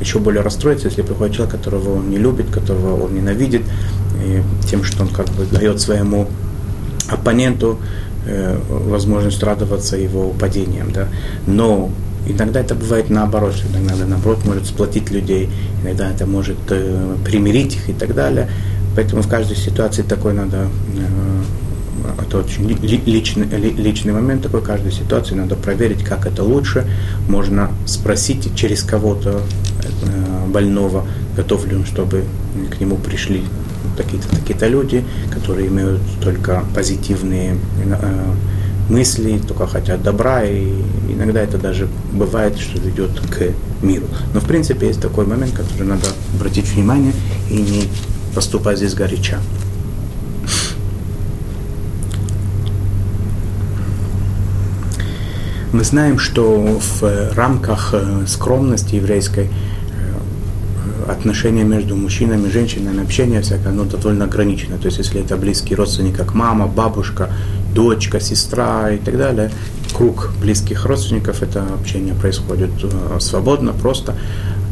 еще 0.00 0.18
более 0.18 0.42
расстроиться, 0.42 0.88
если 0.88 1.02
приходит 1.02 1.36
человек, 1.36 1.54
которого 1.54 1.96
он 1.96 2.10
не 2.10 2.18
любит, 2.18 2.50
которого 2.50 3.04
он 3.04 3.14
ненавидит, 3.14 3.62
и 4.24 4.42
тем, 4.68 4.84
что 4.84 5.02
он 5.02 5.08
как 5.08 5.26
бы 5.30 5.46
дает 5.46 5.80
своему 5.80 6.28
оппоненту 7.08 7.78
Э, 8.26 8.58
возможность 8.70 9.42
радоваться 9.42 9.98
его 9.98 10.30
падениям. 10.30 10.90
Да? 10.92 11.08
Но 11.46 11.90
иногда 12.26 12.60
это 12.60 12.74
бывает 12.74 13.10
наоборот, 13.10 13.54
иногда 13.70 14.06
наоборот 14.06 14.46
может 14.46 14.66
сплотить 14.66 15.10
людей, 15.10 15.50
иногда 15.82 16.10
это 16.10 16.26
может 16.26 16.56
э, 16.70 17.16
примирить 17.22 17.74
их 17.74 17.90
и 17.90 17.92
так 17.92 18.14
далее. 18.14 18.48
Поэтому 18.96 19.20
в 19.20 19.28
каждой 19.28 19.56
ситуации 19.56 20.00
такой 20.00 20.32
надо 20.32 20.68
это 22.20 22.38
очень 22.38 22.68
личный, 22.68 23.46
личный 23.46 24.12
момент 24.12 24.42
такой, 24.42 24.62
каждой 24.62 24.92
ситуации 24.92 25.34
надо 25.34 25.56
проверить, 25.56 26.04
как 26.04 26.26
это 26.26 26.42
лучше. 26.42 26.86
Можно 27.28 27.70
спросить 27.86 28.54
через 28.54 28.82
кого-то 28.82 29.40
э, 29.82 30.46
больного, 30.48 31.06
готов 31.36 31.66
ли 31.66 31.76
он, 31.76 31.84
чтобы 31.84 32.24
к 32.70 32.80
нему 32.80 32.96
пришли 32.96 33.42
такие-то 33.96 34.28
такие 34.28 34.70
люди, 34.70 35.04
которые 35.32 35.68
имеют 35.68 36.00
только 36.22 36.64
позитивные 36.74 37.56
э, 37.84 38.34
мысли, 38.88 39.40
только 39.46 39.66
хотят 39.66 40.02
добра, 40.02 40.44
и 40.44 40.72
иногда 41.08 41.40
это 41.40 41.58
даже 41.58 41.88
бывает, 42.12 42.58
что 42.58 42.80
ведет 42.80 43.18
к 43.20 43.52
миру. 43.82 44.06
Но 44.32 44.40
в 44.40 44.44
принципе 44.44 44.88
есть 44.88 45.00
такой 45.00 45.26
момент, 45.26 45.52
который 45.52 45.86
надо 45.86 46.06
обратить 46.34 46.66
внимание 46.68 47.12
и 47.50 47.56
не 47.56 47.84
поступать 48.34 48.78
здесь 48.78 48.94
горяча. 48.94 49.38
Мы 55.74 55.82
знаем, 55.82 56.20
что 56.20 56.78
в 57.00 57.34
рамках 57.34 57.94
э, 57.94 58.26
скромности 58.28 58.94
еврейской 58.94 59.50
отношения 61.08 61.64
между 61.64 61.96
мужчинами 61.96 62.46
и 62.46 62.50
женщинами, 62.52 63.02
общение 63.02 63.40
всякое, 63.40 63.70
оно 63.70 63.82
довольно 63.82 64.26
ограничено. 64.26 64.78
То 64.78 64.86
есть, 64.86 64.98
если 64.98 65.20
это 65.20 65.36
близкий 65.36 65.74
родственник, 65.74 66.16
как 66.16 66.32
мама, 66.32 66.68
бабушка, 66.68 67.28
дочка, 67.74 68.20
сестра 68.20 68.92
и 68.92 68.98
так 68.98 69.18
далее, 69.18 69.50
круг 69.92 70.30
близких 70.40 70.86
родственников, 70.86 71.42
это 71.42 71.64
общение 71.74 72.14
происходит 72.14 72.70
э, 72.84 73.18
свободно, 73.18 73.72
просто. 73.72 74.14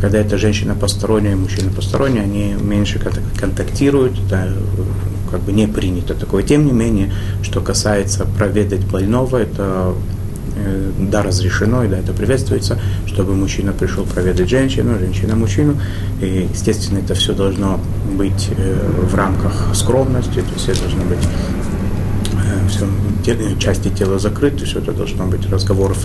Когда 0.01 0.19
это 0.19 0.39
женщина 0.39 0.77
посторонняя, 0.77 1.35
мужчина 1.35 1.73
посторонний, 1.73 2.21
они 2.21 2.55
меньше 2.61 3.01
контактируют, 3.41 4.15
да, 4.29 4.47
как 5.33 5.41
бы 5.41 5.51
не 5.51 5.67
принято 5.67 6.15
такое. 6.15 6.45
Тем 6.45 6.65
не 6.65 6.73
менее, 6.73 7.13
что 7.43 7.61
касается 7.61 8.25
проведать 8.25 8.87
больного, 8.87 9.39
это 9.39 9.95
Э, 9.95 10.22
да, 10.99 11.23
разрешено, 11.23 11.85
и 11.85 11.89
да, 11.89 11.99
это 11.99 12.13
приветствуется, 12.13 12.79
чтобы 13.07 13.35
мужчина 13.35 13.73
пришел 13.73 14.05
проведать 14.05 14.49
женщину, 14.49 14.99
женщина 14.99 15.37
мужчину. 15.37 15.77
И, 16.21 16.49
естественно, 16.53 16.99
это 16.99 17.15
все 17.15 17.33
должно 17.35 17.81
быть 18.17 18.51
э, 18.57 19.07
в 19.11 19.15
рамках 19.15 19.75
скромности, 19.75 20.41
то 20.41 20.53
есть 20.55 20.65
все 20.65 20.75
должно 20.75 21.05
быть 21.05 21.19
э, 22.33 22.69
все, 22.69 22.87
части 23.59 23.89
тела 23.89 24.19
закрыты, 24.19 24.65
все 24.65 24.81
это 24.81 24.93
должно 24.93 25.27
быть 25.27 25.49
разговоров 25.51 25.99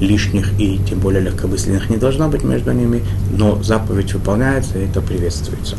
лишних 0.00 0.58
и 0.60 0.78
тем 0.88 0.98
более 0.98 1.22
легкомысленных 1.22 1.88
не 1.90 1.96
должно 1.96 2.28
быть 2.28 2.44
между 2.44 2.72
ними, 2.72 3.02
но 3.36 3.62
заповедь 3.62 4.12
выполняется, 4.12 4.78
и 4.78 4.84
это 4.84 5.00
приветствуется. 5.00 5.76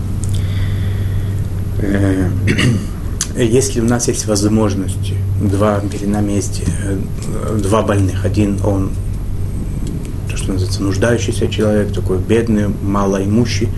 если 3.37 3.81
у 3.81 3.85
нас 3.85 4.07
есть 4.07 4.25
возможность, 4.25 5.13
два, 5.41 5.79
перед 5.79 6.07
нами 6.07 6.33
есть 6.33 6.63
э, 6.65 7.57
два 7.61 7.81
больных, 7.83 8.25
один 8.25 8.59
он, 8.63 8.91
то, 10.29 10.37
что 10.37 10.53
называется, 10.53 10.83
нуждающийся 10.83 11.47
человек, 11.47 11.93
такой 11.93 12.17
бедный, 12.17 12.67
малоимущий, 12.67 13.69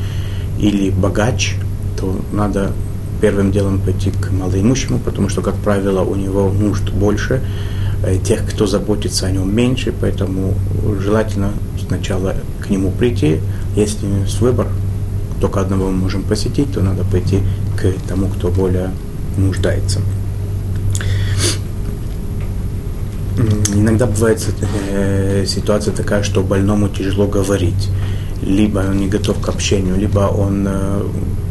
или 0.60 0.90
богач, 0.90 1.56
то 1.98 2.20
надо 2.34 2.72
первым 3.22 3.52
делом 3.52 3.80
пойти 3.80 4.12
к 4.12 4.32
малоимущему, 4.32 5.00
потому 5.00 5.30
что, 5.30 5.42
как 5.42 5.56
правило, 5.56 6.02
у 6.02 6.16
него 6.16 6.52
нужд 6.52 6.90
больше, 6.92 7.42
э, 8.04 8.18
тех, 8.18 8.46
кто 8.50 8.66
заботится 8.66 9.28
о 9.28 9.32
нем 9.32 9.54
меньше, 9.54 9.94
поэтому 10.00 10.54
желательно 11.02 11.52
сначала 11.86 12.36
к 12.62 12.70
нему 12.70 12.92
прийти. 12.92 13.40
Если 13.76 14.06
есть 14.06 14.40
выбор, 14.40 14.68
только 15.42 15.62
одного 15.62 15.86
мы 15.86 15.98
можем 15.98 16.24
посетить, 16.24 16.74
то 16.74 16.82
надо 16.82 17.04
пойти 17.04 17.40
к 17.78 18.08
тому, 18.08 18.28
кто 18.28 18.50
более 18.50 18.92
нуждается. 19.38 20.00
Иногда 23.74 24.06
бывает 24.06 24.46
э, 24.92 25.46
ситуация 25.48 25.94
такая, 25.94 26.24
что 26.24 26.44
больному 26.44 26.90
тяжело 26.90 27.28
говорить. 27.28 27.90
Либо 28.42 28.80
он 28.80 28.98
не 28.98 29.08
готов 29.08 29.40
к 29.42 29.50
общению, 29.50 29.98
либо 29.98 30.20
он 30.20 30.66
э, 30.68 31.04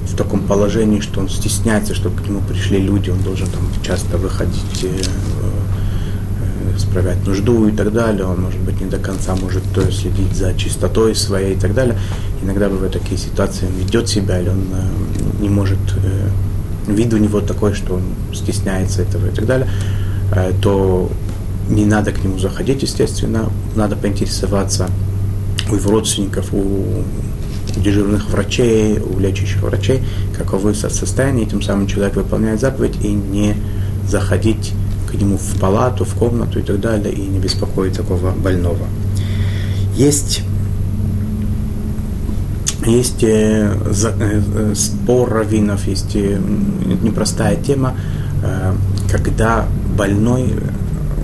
в 0.07 0.17
таком 0.17 0.41
положении, 0.41 1.01
что 1.01 1.21
он 1.21 1.29
стесняется, 1.29 1.95
чтобы 1.95 2.21
к 2.23 2.27
нему 2.27 2.41
пришли 2.41 2.79
люди, 2.79 3.11
он 3.11 3.23
должен 3.23 3.47
там 3.49 3.63
часто 3.83 4.19
выходить, 4.19 4.85
э, 4.85 4.89
э, 4.89 6.79
справлять 6.79 7.27
нужду 7.27 7.69
и 7.69 7.73
так 7.73 7.93
далее. 7.93 8.25
Он, 8.25 8.43
может 8.43 8.61
быть, 8.61 8.81
не 8.81 8.87
до 8.87 8.99
конца 8.99 9.35
может 9.37 9.65
э, 9.77 9.91
следить 9.91 10.35
за 10.35 10.55
чистотой 10.55 11.15
своей 11.15 11.57
и 11.57 11.59
так 11.59 11.75
далее. 11.75 11.99
Иногда 12.43 12.69
бывают 12.69 12.93
такие 12.93 13.19
ситуации, 13.19 13.67
он 13.67 13.73
ведет 13.73 14.09
себя, 14.09 14.41
или 14.41 14.49
он 14.49 14.65
э, 14.73 15.43
не 15.43 15.49
может 15.49 15.79
вид 16.87 17.13
у 17.13 17.19
него 17.19 17.41
такой, 17.41 17.75
что 17.75 17.95
он 17.95 18.03
стесняется 18.35 19.03
этого 19.03 19.27
и 19.27 19.31
так 19.31 19.45
далее, 19.45 19.69
то 20.63 21.11
не 21.69 21.85
надо 21.85 22.13
к 22.13 22.23
нему 22.23 22.39
заходить, 22.39 22.83
естественно, 22.83 23.51
надо 23.77 23.97
поинтересоваться 23.97 24.89
у 25.71 25.75
его 25.75 25.91
родственников, 25.91 26.53
у 26.53 27.05
дежурных 27.77 28.31
врачей, 28.31 28.99
у 28.99 29.19
лечащих 29.19 29.63
врачей, 29.63 30.03
каковы 30.37 30.75
состояние, 30.75 31.47
и 31.47 31.49
тем 31.49 31.63
самым 31.63 31.87
человек 31.87 32.17
выполняет 32.17 32.61
заповедь 32.61 32.97
и 33.03 33.09
не 33.09 33.55
заходить 34.09 34.73
к 35.11 35.15
нему 35.15 35.37
в 35.37 35.61
палату, 35.61 36.05
в 36.05 36.15
комнату 36.15 36.59
и 36.59 36.63
так 36.63 36.81
далее, 36.81 37.13
и 37.13 37.21
не 37.21 37.39
беспокоить 37.39 37.95
такого 37.95 38.33
больного. 38.33 38.87
Есть 39.97 40.43
есть 42.87 43.23
э, 43.23 43.75
э, 43.75 44.75
спор 44.75 45.31
раввинов, 45.31 45.87
есть 45.87 46.15
э, 46.15 46.41
непростая 47.03 47.57
тема, 47.57 47.95
когда 49.11 49.67
больной, 49.97 50.55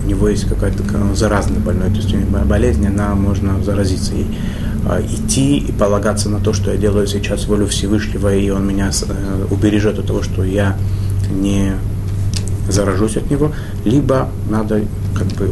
у 0.04 0.06
него 0.06 0.28
есть 0.28 0.48
какая-то 0.48 0.82
заразная 1.14 1.60
больной, 1.60 1.88
то 1.88 1.96
есть 1.96 2.14
болезнь, 2.46 2.86
она 2.86 3.14
можно 3.14 3.62
заразиться 3.62 4.14
ей. 4.14 4.26
идти 5.08 5.58
и 5.58 5.72
полагаться 5.72 6.28
на 6.28 6.40
то, 6.40 6.52
что 6.52 6.70
я 6.70 6.76
делаю 6.76 7.06
сейчас 7.06 7.46
волю 7.46 7.66
Всевышнего, 7.66 8.34
и 8.34 8.50
он 8.50 8.66
меня 8.66 8.90
убережет 9.50 9.98
от 9.98 10.06
того, 10.06 10.22
что 10.22 10.44
я 10.44 10.76
не 11.30 11.72
заражусь 12.68 13.16
от 13.16 13.30
него, 13.30 13.52
либо 13.84 14.28
надо 14.50 14.82
как 15.14 15.26
бы 15.28 15.50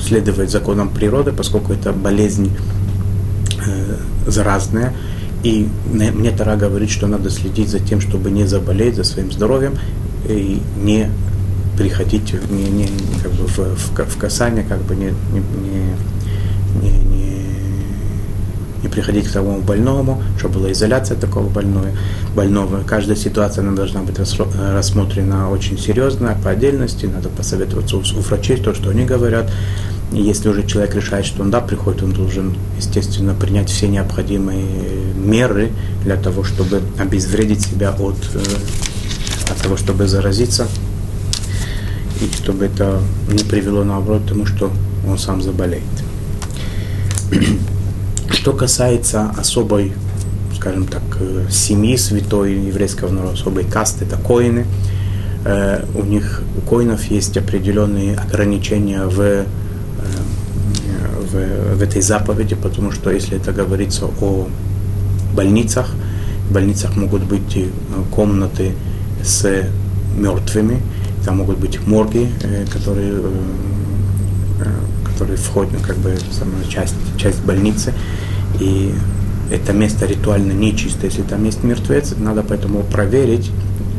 следовать 0.00 0.50
законам 0.50 0.88
природы, 0.88 1.32
поскольку 1.32 1.72
это 1.72 1.92
болезнь 1.92 2.50
э, 3.66 3.96
заразная. 4.26 4.94
И 5.42 5.68
мне 5.92 6.30
Тара 6.30 6.56
говорит, 6.56 6.90
что 6.90 7.06
надо 7.06 7.30
следить 7.30 7.68
за 7.68 7.78
тем, 7.78 8.00
чтобы 8.00 8.30
не 8.30 8.46
заболеть, 8.46 8.96
за 8.96 9.04
своим 9.04 9.30
здоровьем 9.30 9.74
и 10.28 10.60
не 10.82 11.10
приходить 11.76 12.34
не, 12.50 12.64
не, 12.64 12.88
как 13.22 13.32
бы 13.32 13.46
в, 13.46 13.58
в, 13.58 14.14
в 14.14 14.18
касание, 14.18 14.64
как 14.64 14.80
бы 14.82 14.96
не, 14.96 15.12
не, 15.32 15.42
не, 16.82 16.90
не, 16.90 17.36
не 18.82 18.88
приходить 18.88 19.28
к 19.28 19.32
тому 19.32 19.60
больному, 19.60 20.22
чтобы 20.38 20.60
была 20.60 20.72
изоляция 20.72 21.16
такого 21.16 21.48
больного. 21.48 21.88
больного. 22.34 22.82
Каждая 22.86 23.16
ситуация 23.16 23.62
она 23.62 23.72
должна 23.72 24.02
быть 24.02 24.16
рассмотрена 24.18 25.50
очень 25.50 25.78
серьезно, 25.78 26.36
по 26.42 26.50
отдельности, 26.50 27.06
надо 27.06 27.28
посоветоваться 27.28 27.96
у, 27.96 28.00
у 28.00 28.20
врачей, 28.20 28.56
то, 28.56 28.74
что 28.74 28.90
они 28.90 29.04
говорят. 29.04 29.50
Если 30.12 30.48
уже 30.48 30.64
человек 30.64 30.94
решает, 30.94 31.26
что 31.26 31.42
он 31.42 31.50
да, 31.50 31.60
приходит, 31.60 32.02
он 32.02 32.12
должен, 32.12 32.56
естественно, 32.78 33.34
принять 33.34 33.68
все 33.68 33.88
необходимые 33.88 34.64
меры 35.16 35.72
для 36.04 36.16
того, 36.16 36.44
чтобы 36.44 36.80
обезвредить 36.96 37.62
себя 37.62 37.90
от, 37.90 38.16
э, 38.34 39.50
от 39.50 39.56
того, 39.60 39.76
чтобы 39.76 40.06
заразиться, 40.06 40.68
и 42.20 42.34
чтобы 42.34 42.66
это 42.66 43.00
не 43.28 43.44
привело, 43.44 43.84
наоборот, 43.84 44.22
к 44.24 44.28
тому, 44.28 44.46
что 44.46 44.70
он 45.06 45.18
сам 45.18 45.42
заболеет. 45.42 45.82
Что 48.30 48.52
касается 48.52 49.30
особой, 49.36 49.92
скажем 50.56 50.86
так, 50.86 51.02
э, 51.20 51.46
семьи 51.50 51.96
святой 51.96 52.54
еврейского 52.54 53.10
народа, 53.10 53.34
особой 53.34 53.64
касты, 53.64 54.04
это 54.04 54.16
коины, 54.16 54.66
э, 55.44 55.84
у 55.94 56.02
них, 56.02 56.42
у 56.56 56.60
коинов 56.60 57.04
есть 57.04 57.36
определенные 57.36 58.16
ограничения 58.16 59.04
в 59.04 59.46
в, 61.26 61.76
в 61.76 61.82
этой 61.82 62.02
заповеди, 62.02 62.54
потому 62.54 62.92
что 62.92 63.10
если 63.10 63.36
это 63.36 63.52
говорится 63.52 64.06
о 64.06 64.48
больницах, 65.34 65.94
в 66.48 66.52
больницах 66.52 66.96
могут 66.96 67.24
быть 67.24 67.56
э, 67.56 67.68
комнаты 68.14 68.72
с 69.22 69.68
мертвыми, 70.16 70.80
там 71.26 71.38
могут 71.38 71.58
быть 71.58 71.84
морги, 71.86 72.28
э, 72.42 72.64
которые, 72.72 73.20
э, 74.60 74.64
которые 75.04 75.36
входят, 75.36 75.72
ну, 75.72 75.80
как 75.84 75.96
бы, 75.98 76.16
самая 76.30 76.64
часть, 76.68 76.94
часть 77.18 77.42
больницы, 77.42 77.92
и 78.60 78.94
это 79.50 79.72
место 79.72 80.06
ритуально 80.06 80.52
нечисто, 80.52 81.06
если 81.06 81.22
там 81.22 81.44
есть 81.44 81.64
мертвец, 81.64 82.14
надо 82.16 82.44
поэтому 82.48 82.84
проверить, 82.84 83.50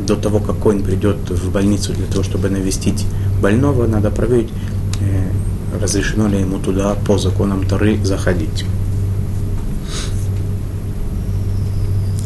до 0.06 0.16
того, 0.16 0.40
как 0.40 0.64
он 0.64 0.82
придет 0.82 1.28
в 1.28 1.52
больницу 1.52 1.92
для 1.92 2.06
того, 2.06 2.24
чтобы 2.24 2.48
навестить 2.48 3.04
больного, 3.42 3.86
надо 3.86 4.10
проверить, 4.10 4.48
разрешено 5.78 6.28
ли 6.28 6.40
ему 6.40 6.58
туда 6.58 6.94
по 6.94 7.18
законам 7.18 7.66
Тары 7.66 8.02
заходить. 8.02 8.64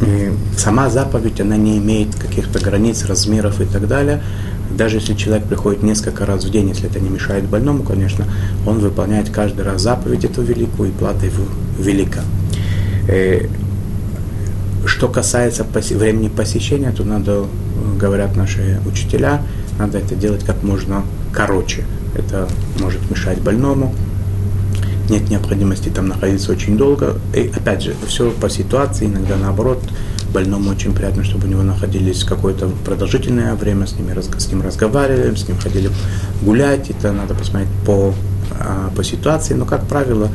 И 0.01 0.31
сама 0.57 0.89
заповедь, 0.89 1.41
она 1.41 1.57
не 1.57 1.77
имеет 1.77 2.15
каких-то 2.15 2.59
границ, 2.59 3.03
размеров 3.05 3.59
и 3.59 3.65
так 3.65 3.87
далее. 3.87 4.21
Даже 4.71 4.97
если 4.97 5.13
человек 5.13 5.45
приходит 5.45 5.83
несколько 5.83 6.25
раз 6.25 6.43
в 6.45 6.49
день, 6.49 6.69
если 6.69 6.89
это 6.89 6.99
не 6.99 7.09
мешает 7.09 7.45
больному, 7.45 7.83
конечно, 7.83 8.25
он 8.65 8.79
выполняет 8.79 9.29
каждый 9.29 9.63
раз 9.63 9.81
заповедь 9.81 10.25
эту 10.25 10.41
великую, 10.41 10.89
и 10.89 10.91
плата 10.91 11.25
его 11.25 11.45
велика. 11.77 12.21
Э, 13.07 13.47
что 14.85 15.07
касается 15.07 15.63
времени 15.63 16.27
посещения, 16.27 16.91
то 16.91 17.03
надо, 17.03 17.45
говорят 17.99 18.35
наши 18.35 18.79
учителя, 18.85 19.41
надо 19.77 19.99
это 19.99 20.15
делать 20.15 20.43
как 20.43 20.61
можно 20.63 21.03
короче 21.33 21.83
это 22.15 22.47
может 22.79 23.09
мешать 23.09 23.39
больному, 23.39 23.93
нет 25.09 25.29
необходимости 25.29 25.89
там 25.89 26.07
находиться 26.07 26.51
очень 26.51 26.77
долго. 26.77 27.17
И 27.33 27.51
опять 27.55 27.83
же, 27.83 27.95
все 28.07 28.31
по 28.31 28.49
ситуации, 28.49 29.05
иногда 29.05 29.35
наоборот, 29.35 29.81
больному 30.33 30.71
очень 30.71 30.93
приятно, 30.93 31.23
чтобы 31.23 31.47
у 31.47 31.49
него 31.49 31.63
находились 31.63 32.23
какое-то 32.23 32.69
продолжительное 32.85 33.53
время, 33.55 33.85
с, 33.85 33.93
ними, 33.93 34.15
с 34.37 34.47
ним 34.47 34.61
разговаривали, 34.61 35.35
с 35.35 35.47
ним 35.47 35.57
ходили 35.59 35.89
гулять, 36.41 36.89
это 36.89 37.11
надо 37.11 37.35
посмотреть 37.35 37.69
по, 37.85 38.13
а, 38.51 38.91
по 38.95 39.03
ситуации, 39.03 39.53
но, 39.53 39.65
как 39.65 39.87
правило, 39.87 40.29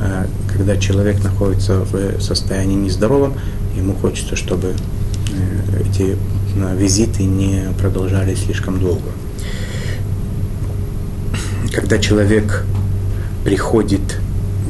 а, 0.00 0.26
когда 0.52 0.76
человек 0.76 1.22
находится 1.24 1.80
в 1.80 2.20
состоянии 2.20 2.76
нездоровом, 2.76 3.34
ему 3.76 3.94
хочется, 3.94 4.36
чтобы 4.36 4.74
э, 5.32 5.82
эти 5.82 6.16
а, 6.56 6.74
визиты 6.76 7.24
не 7.24 7.64
продолжались 7.78 8.44
слишком 8.44 8.78
долго 8.78 9.08
когда 11.72 11.98
человек 11.98 12.64
приходит 13.44 14.18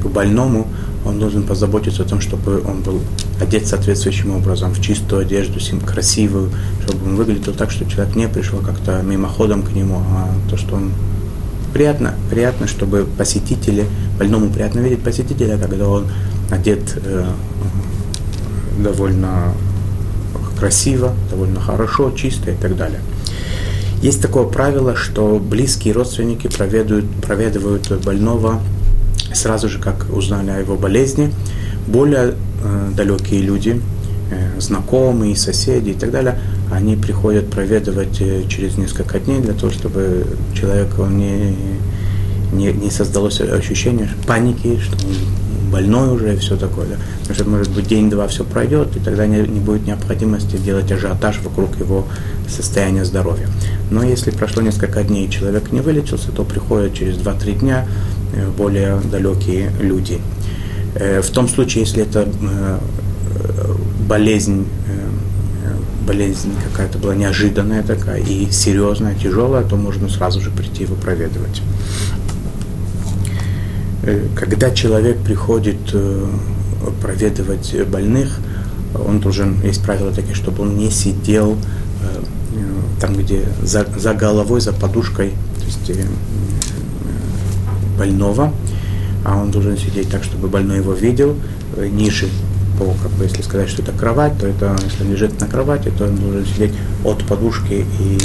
к 0.02 0.06
больному, 0.06 0.66
он 1.04 1.18
должен 1.18 1.44
позаботиться 1.44 2.02
о 2.02 2.04
том, 2.06 2.20
чтобы 2.20 2.62
он 2.62 2.82
был 2.82 3.00
одет 3.40 3.66
соответствующим 3.66 4.36
образом, 4.36 4.72
в 4.72 4.80
чистую 4.80 5.22
одежду, 5.22 5.58
красивую, 5.84 6.50
чтобы 6.84 7.06
он 7.06 7.16
выглядел 7.16 7.54
так, 7.54 7.70
что 7.70 7.88
человек 7.88 8.14
не 8.16 8.28
пришел 8.28 8.60
как-то 8.60 9.00
мимоходом 9.02 9.62
к 9.62 9.72
нему, 9.72 10.02
а 10.14 10.28
то, 10.50 10.56
что 10.56 10.76
он 10.76 10.92
приятно, 11.72 12.14
приятно, 12.30 12.66
чтобы 12.66 13.06
посетители, 13.16 13.86
больному 14.18 14.50
приятно 14.50 14.80
видеть 14.80 15.02
посетителя, 15.02 15.56
когда 15.56 15.88
он 15.88 16.06
одет 16.50 16.98
э, 17.02 17.30
довольно 18.78 19.54
красиво, 20.58 21.14
довольно 21.30 21.60
хорошо, 21.60 22.10
чисто 22.10 22.50
и 22.50 22.54
так 22.54 22.76
далее. 22.76 23.00
Есть 24.00 24.22
такое 24.22 24.46
правило, 24.46 24.96
что 24.96 25.38
близкие 25.38 25.92
родственники 25.92 26.46
проведают, 26.48 27.04
проведывают 27.20 27.90
больного 28.02 28.60
сразу 29.34 29.68
же, 29.68 29.78
как 29.78 30.06
узнали 30.10 30.50
о 30.50 30.58
его 30.58 30.76
болезни. 30.76 31.32
Более 31.86 32.34
э, 32.62 32.90
далекие 32.96 33.42
люди, 33.42 33.80
э, 34.30 34.58
знакомые, 34.58 35.36
соседи 35.36 35.90
и 35.90 35.94
так 35.94 36.10
далее, 36.10 36.38
они 36.72 36.96
приходят 36.96 37.50
проведывать 37.50 38.20
э, 38.20 38.44
через 38.48 38.78
несколько 38.78 39.18
дней 39.18 39.40
для 39.40 39.52
того, 39.52 39.70
чтобы 39.70 40.26
человеку 40.54 41.04
не, 41.04 41.54
не, 42.52 42.72
не 42.72 42.90
создалось 42.90 43.40
ощущение 43.40 44.08
паники, 44.26 44.78
что 44.78 44.96
он 45.06 45.12
больной 45.70 46.10
уже 46.14 46.34
и 46.34 46.36
все 46.38 46.56
такое. 46.56 46.86
Да? 46.86 46.96
Потому 47.20 47.34
что, 47.34 47.44
может 47.48 47.70
быть, 47.70 47.86
день-два 47.86 48.26
все 48.28 48.44
пройдет, 48.44 48.96
и 48.96 49.00
тогда 49.00 49.26
не, 49.26 49.38
не 49.40 49.60
будет 49.60 49.86
необходимости 49.86 50.56
делать 50.56 50.90
ажиотаж 50.92 51.40
вокруг 51.42 51.78
его 51.78 52.06
состояния 52.48 53.04
здоровья. 53.04 53.48
Но 53.90 54.02
если 54.02 54.30
прошло 54.30 54.62
несколько 54.62 55.02
дней 55.02 55.26
и 55.26 55.30
человек 55.30 55.72
не 55.72 55.80
вылечился, 55.80 56.32
то 56.32 56.44
приходят 56.44 56.94
через 56.94 57.16
2-3 57.16 57.60
дня 57.60 57.86
э, 58.34 58.48
более 58.56 59.00
далекие 59.10 59.70
люди. 59.80 60.20
Э, 60.94 61.20
в 61.22 61.30
том 61.30 61.48
случае, 61.48 61.84
если 61.84 62.02
это 62.02 62.28
э, 62.28 62.78
болезнь, 64.08 64.66
болезнь 66.06 66.50
какая-то 66.72 66.98
была 66.98 67.14
неожиданная 67.14 67.84
такая 67.84 68.20
и 68.20 68.50
серьезная, 68.50 69.14
тяжелая, 69.14 69.62
то 69.62 69.76
можно 69.76 70.08
сразу 70.08 70.40
же 70.40 70.50
прийти 70.50 70.82
его 70.82 70.96
проведывать. 70.96 71.62
Когда 74.34 74.70
человек 74.70 75.18
приходит 75.18 75.94
проведывать 77.02 77.74
больных, 77.88 78.38
он 78.94 79.20
должен, 79.20 79.60
есть 79.62 79.82
правила 79.82 80.10
такие, 80.10 80.34
чтобы 80.34 80.62
он 80.62 80.76
не 80.76 80.90
сидел 80.90 81.56
там, 83.00 83.14
где 83.14 83.44
за, 83.62 83.86
за 83.96 84.14
головой, 84.14 84.60
за 84.60 84.72
подушкой, 84.72 85.30
то 85.58 85.64
есть 85.64 85.90
э, 85.90 86.06
больного, 87.98 88.52
а 89.24 89.36
он 89.36 89.50
должен 89.50 89.76
сидеть 89.78 90.10
так, 90.10 90.22
чтобы 90.22 90.48
больной 90.48 90.78
его 90.78 90.92
видел, 90.92 91.36
э, 91.76 91.88
ниже 91.88 92.28
по, 92.78 92.84
как 93.02 93.10
бы, 93.12 93.24
если 93.24 93.42
сказать, 93.42 93.68
что 93.68 93.82
это 93.82 93.92
кровать, 93.92 94.38
то 94.38 94.46
это, 94.46 94.76
если 94.84 95.04
он 95.04 95.10
лежит 95.12 95.40
на 95.40 95.46
кровати, 95.46 95.90
то 95.96 96.04
он 96.04 96.16
должен 96.16 96.46
сидеть 96.46 96.72
от 97.04 97.24
подушки 97.24 97.86
и 98.00 98.18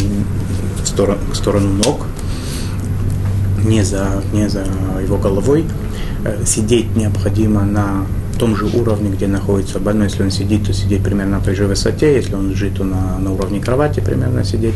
в 0.84 0.88
сторону, 0.88 1.20
в 1.32 1.36
сторону 1.36 1.70
ног, 1.70 2.06
не 3.65 3.84
за, 3.84 4.23
не 4.34 4.49
за 4.49 4.65
его 5.01 5.17
головой. 5.17 5.65
Э, 6.23 6.43
сидеть 6.45 6.95
необходимо 6.95 7.63
на 7.63 8.06
том 8.38 8.56
же 8.56 8.65
уровне, 8.65 9.10
где 9.10 9.28
находится 9.28 9.80
больной. 9.80 10.08
Если 10.08 10.23
он 10.23 10.32
сидит, 10.32 10.65
то 10.65 10.73
сидеть 10.73 11.04
примерно 11.04 11.38
на 11.38 11.43
той 11.43 11.56
же 11.56 11.65
высоте. 11.67 12.15
Если 12.15 12.36
он 12.36 12.49
лежит, 12.49 12.75
то 12.75 12.84
на, 12.84 13.17
на 13.19 13.34
уровне 13.34 13.60
кровати 13.60 13.99
примерно 13.99 14.43
сидеть. 14.43 14.75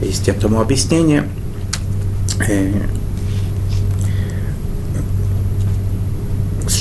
Есть 0.00 0.24
тем 0.24 0.36
тому 0.36 0.60
объяснение. 0.60 1.24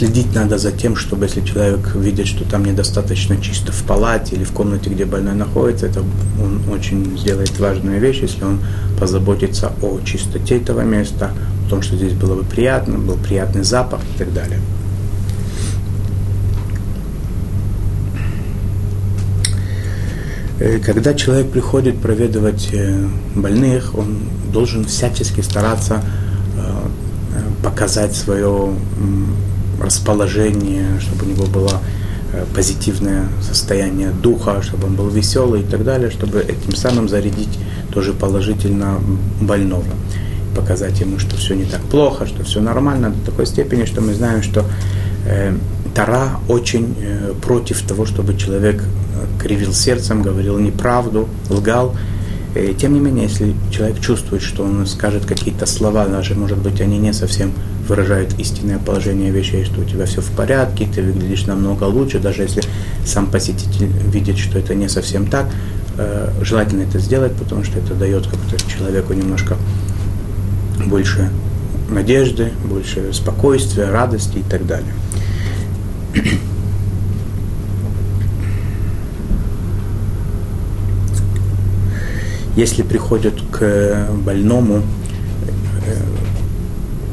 следить 0.01 0.33
надо 0.33 0.57
за 0.57 0.71
тем, 0.71 0.95
чтобы 0.95 1.25
если 1.25 1.41
человек 1.41 1.93
видит, 1.93 2.25
что 2.25 2.43
там 2.43 2.65
недостаточно 2.65 3.39
чисто 3.39 3.71
в 3.71 3.83
палате 3.83 4.35
или 4.35 4.43
в 4.43 4.51
комнате, 4.51 4.89
где 4.89 5.05
больной 5.05 5.35
находится, 5.35 5.85
это 5.85 5.99
он 6.41 6.63
очень 6.71 7.15
сделает 7.19 7.59
важную 7.59 7.99
вещь, 7.99 8.21
если 8.23 8.43
он 8.43 8.61
позаботится 8.99 9.71
о 9.79 9.99
чистоте 10.03 10.57
этого 10.57 10.81
места, 10.81 11.29
о 11.67 11.69
том, 11.69 11.83
что 11.83 11.97
здесь 11.97 12.13
было 12.13 12.33
бы 12.33 12.43
приятно, 12.43 12.97
был 12.97 13.15
приятный 13.15 13.63
запах 13.63 13.99
и 14.15 14.17
так 14.17 14.33
далее. 14.33 14.59
Э, 20.59 20.79
когда 20.79 21.13
человек 21.13 21.51
приходит 21.51 22.01
проведывать 22.01 22.69
э, 22.73 23.07
больных, 23.35 23.93
он 23.95 24.17
должен 24.51 24.85
всячески 24.85 25.41
стараться 25.41 26.03
э, 26.57 27.41
показать 27.63 28.15
свое 28.15 28.73
расположение, 29.81 30.99
чтобы 30.99 31.25
у 31.25 31.29
него 31.29 31.45
было 31.45 31.81
позитивное 32.55 33.27
состояние 33.41 34.11
духа, 34.11 34.61
чтобы 34.61 34.87
он 34.87 34.95
был 34.95 35.09
веселый 35.09 35.61
и 35.61 35.65
так 35.65 35.83
далее, 35.83 36.09
чтобы 36.09 36.39
этим 36.39 36.75
самым 36.75 37.09
зарядить 37.09 37.59
тоже 37.93 38.13
положительно 38.13 38.99
больного. 39.41 39.83
Показать 40.55 40.99
ему, 41.01 41.19
что 41.19 41.35
все 41.35 41.55
не 41.55 41.65
так 41.65 41.81
плохо, 41.81 42.25
что 42.25 42.43
все 42.43 42.61
нормально 42.61 43.09
до 43.09 43.31
такой 43.31 43.45
степени, 43.45 43.85
что 43.85 44.01
мы 44.01 44.13
знаем, 44.13 44.43
что 44.43 44.65
э, 45.25 45.53
Тара 45.93 46.39
очень 46.47 46.95
э, 47.01 47.33
против 47.41 47.81
того, 47.81 48.05
чтобы 48.05 48.37
человек 48.37 48.83
кривил 49.39 49.73
сердцем, 49.73 50.21
говорил 50.21 50.57
неправду, 50.57 51.27
лгал. 51.49 51.95
И, 52.55 52.73
тем 52.73 52.93
не 52.93 52.99
менее, 52.99 53.23
если 53.23 53.55
человек 53.71 54.01
чувствует, 54.01 54.41
что 54.41 54.63
он 54.63 54.85
скажет 54.85 55.25
какие-то 55.25 55.65
слова, 55.65 56.05
даже, 56.05 56.35
может 56.35 56.57
быть, 56.57 56.81
они 56.81 56.97
не 56.97 57.13
совсем 57.13 57.53
выражают 57.87 58.37
истинное 58.39 58.77
положение 58.77 59.31
вещей, 59.31 59.63
что 59.63 59.81
у 59.81 59.85
тебя 59.85 60.05
все 60.05 60.21
в 60.21 60.31
порядке, 60.31 60.87
ты 60.93 61.01
выглядишь 61.01 61.45
намного 61.45 61.85
лучше, 61.85 62.19
даже 62.19 62.43
если 62.43 62.63
сам 63.05 63.27
посетитель 63.27 63.87
видит, 63.87 64.37
что 64.37 64.59
это 64.59 64.75
не 64.75 64.89
совсем 64.89 65.27
так, 65.27 65.47
э, 65.97 66.29
желательно 66.41 66.81
это 66.83 66.99
сделать, 66.99 67.33
потому 67.33 67.63
что 67.63 67.79
это 67.79 67.93
дает 67.93 68.27
как-то 68.27 68.57
человеку 68.69 69.13
немножко 69.13 69.55
больше 70.85 71.29
надежды, 71.89 72.51
больше 72.65 73.13
спокойствия, 73.13 73.89
радости 73.89 74.39
и 74.39 74.43
так 74.43 74.65
далее. 74.65 74.93
Если 82.55 82.81
приходят 82.81 83.35
к 83.51 84.07
больному, 84.23 84.81
э, 85.85 85.95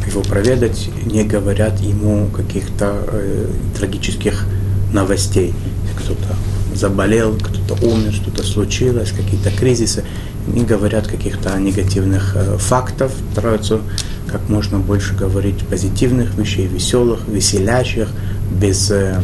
его 0.09 0.23
проведать, 0.23 0.89
не 1.05 1.25
говорят 1.25 1.81
ему 1.81 2.29
каких-то 2.29 3.05
э, 3.13 3.47
трагических 3.77 4.45
новостей. 4.93 5.55
Кто-то 5.97 6.35
заболел, 6.75 7.37
кто-то 7.37 7.87
умер, 7.87 8.13
что-то 8.13 8.43
случилось, 8.43 9.11
какие-то 9.11 9.51
кризисы. 9.51 10.05
Не 10.47 10.65
говорят 10.65 11.07
каких-то 11.07 11.59
негативных 11.59 12.35
э, 12.35 12.57
фактов, 12.59 13.13
стараются 13.33 13.81
как 14.27 14.49
можно 14.49 14.79
больше 14.79 15.15
говорить 15.15 15.67
позитивных 15.67 16.35
вещей, 16.37 16.67
веселых, 16.67 17.27
веселящих, 17.29 18.09
без, 18.51 18.91
э, 18.91 19.21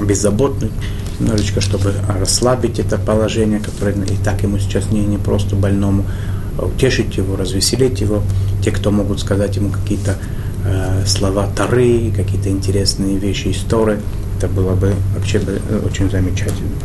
беззаботных 0.00 0.70
немножечко, 1.20 1.60
чтобы 1.60 1.94
расслабить 2.08 2.78
это 2.78 2.98
положение, 2.98 3.60
которое 3.60 3.94
и 3.94 4.16
так 4.16 4.42
ему 4.42 4.58
сейчас 4.58 4.90
не, 4.90 5.00
не 5.00 5.18
просто 5.18 5.56
больному, 5.56 6.04
а 6.58 6.66
утешить 6.66 7.16
его, 7.16 7.36
развеселить 7.36 8.00
его. 8.00 8.22
Те, 8.62 8.70
кто 8.70 8.90
могут 8.90 9.20
сказать 9.20 9.56
ему 9.56 9.70
какие-то 9.70 10.16
э, 10.64 11.04
слова 11.06 11.48
Тары, 11.54 12.12
какие-то 12.14 12.48
интересные 12.50 13.18
вещи 13.18 13.48
истории, 13.48 13.98
это 14.36 14.48
было 14.48 14.74
бы 14.74 14.94
вообще 15.14 15.38
бы 15.38 15.60
э, 15.68 15.80
очень 15.84 16.10
замечательно. 16.10 16.76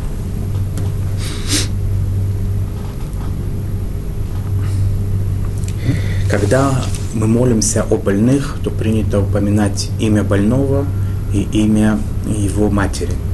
Когда 6.30 6.82
мы 7.14 7.28
молимся 7.28 7.84
о 7.90 7.98
больных, 7.98 8.58
то 8.64 8.70
принято 8.70 9.20
упоминать 9.20 9.90
имя 10.00 10.24
больного 10.24 10.86
и 11.34 11.42
имя 11.52 12.00
его 12.26 12.70
матери– 12.70 13.12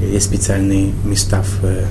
есть 0.00 0.26
специальные 0.26 0.92
места 1.04 1.42
в 1.42 1.64
э, 1.64 1.86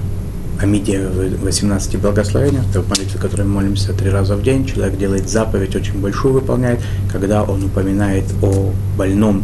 Амиде 0.60 1.08
в 1.08 1.44
18 1.44 2.00
благословениях, 2.00 2.64
это 2.70 2.82
в 2.82 2.90
молитве, 2.90 3.20
которой 3.20 3.44
мы 3.44 3.62
молимся 3.62 3.94
три 3.94 4.10
раза 4.10 4.36
в 4.36 4.42
день. 4.42 4.66
Человек 4.66 4.98
делает 4.98 5.30
заповедь, 5.30 5.76
очень 5.76 6.00
большую 6.00 6.34
выполняет, 6.34 6.80
когда 7.12 7.44
он 7.44 7.64
упоминает 7.64 8.26
о 8.42 8.74
больном 8.98 9.44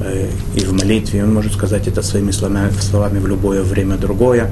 э, 0.00 0.28
и 0.54 0.60
в 0.60 0.72
молитве, 0.72 1.24
он 1.24 1.34
может 1.34 1.54
сказать 1.54 1.88
это 1.88 2.02
своими 2.02 2.30
словами, 2.30 2.70
словами 2.80 3.18
в 3.18 3.26
любое 3.26 3.62
время 3.62 3.96
другое. 3.96 4.50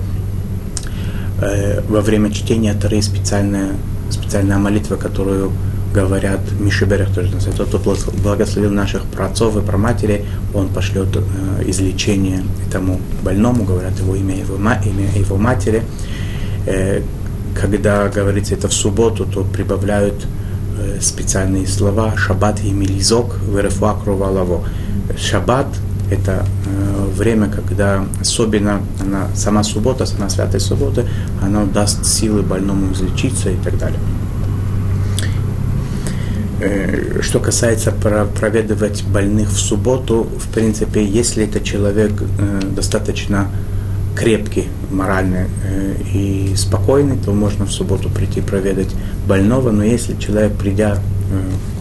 Э, 1.41 1.83
во 1.89 2.01
время 2.01 2.33
чтения 2.33 2.75
Тары 2.75 3.01
специальная, 3.03 3.73
специальная 4.11 4.59
молитва, 4.59 4.97
которую 4.97 5.53
говорят, 5.93 6.41
Мишиберех 6.59 7.15
тоже 7.15 7.33
называется, 7.33 7.65
тот, 7.65 7.81
кто 7.81 8.11
благословил 8.23 8.71
наших 8.71 9.05
праотцов 9.05 9.57
и 9.57 9.61
праматерей, 9.61 10.25
он 10.55 10.69
пошлет 10.69 11.09
э, 11.17 11.21
излечение 11.67 12.43
этому 12.69 13.01
больному, 13.23 13.65
говорят 13.65 13.99
его 13.99 14.15
имя, 14.15 14.37
его, 14.37 14.57
имя 14.57 15.11
его 15.17 15.37
матери. 15.37 15.83
Э, 16.67 17.03
когда 17.61 18.09
говорится 18.09 18.55
это 18.55 18.69
в 18.69 18.73
субботу, 18.75 19.25
то 19.25 19.43
прибавляют 19.43 20.27
э, 20.79 20.99
специальные 21.01 21.67
слова 21.67 22.17
«шаббат 22.17 22.63
и 22.63 22.71
милизок 22.71 23.37
верефуакру 23.49 24.17
лаво». 24.17 24.65
Шаббат– 25.17 25.67
это 26.11 26.45
э, 26.67 27.07
время, 27.17 27.49
когда 27.49 28.05
особенно 28.21 28.81
она, 29.01 29.29
сама 29.35 29.63
суббота, 29.63 30.07
сама 30.07 30.29
святая 30.29 30.61
суббота, 30.61 31.07
она 31.43 31.65
даст 31.65 32.05
силы 32.05 32.43
больному 32.43 32.93
излечиться 32.93 33.51
и 33.51 33.57
так 33.57 33.79
далее. 33.79 33.99
Э, 36.59 37.21
что 37.21 37.39
касается 37.39 37.93
проведывать 37.93 39.05
больных 39.05 39.51
в 39.51 39.59
субботу, 39.59 40.27
в 40.39 40.49
принципе, 40.49 41.05
если 41.05 41.45
это 41.45 41.61
человек 41.61 42.13
э, 42.23 42.61
достаточно 42.75 43.51
крепкий, 44.15 44.69
морально 44.91 45.49
э, 45.65 45.95
и 46.15 46.55
спокойный, 46.57 47.19
то 47.23 47.33
можно 47.33 47.67
в 47.67 47.73
субботу 47.73 48.09
прийти 48.09 48.41
проведать 48.41 48.95
больного. 49.27 49.71
Но 49.71 49.85
если 49.85 50.17
человек, 50.17 50.55
придя 50.55 50.99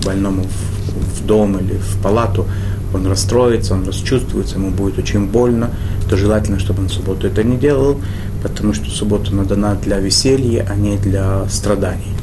больному 0.03 0.43
в 0.43 1.25
дом 1.25 1.57
или 1.57 1.77
в 1.77 2.01
палату, 2.01 2.45
он 2.93 3.07
расстроится, 3.07 3.75
он 3.75 3.87
расчувствуется, 3.87 4.55
ему 4.55 4.71
будет 4.71 4.97
очень 4.97 5.27
больно, 5.27 5.69
то 6.09 6.17
желательно, 6.17 6.59
чтобы 6.59 6.81
он 6.81 6.89
в 6.89 6.93
субботу 6.93 7.27
это 7.27 7.43
не 7.43 7.57
делал, 7.57 8.01
потому 8.41 8.73
что 8.73 8.89
суббота 8.89 9.33
надана 9.33 9.75
для 9.75 9.99
веселья, 9.99 10.67
а 10.69 10.75
не 10.75 10.97
для 10.97 11.47
страданий. 11.49 12.15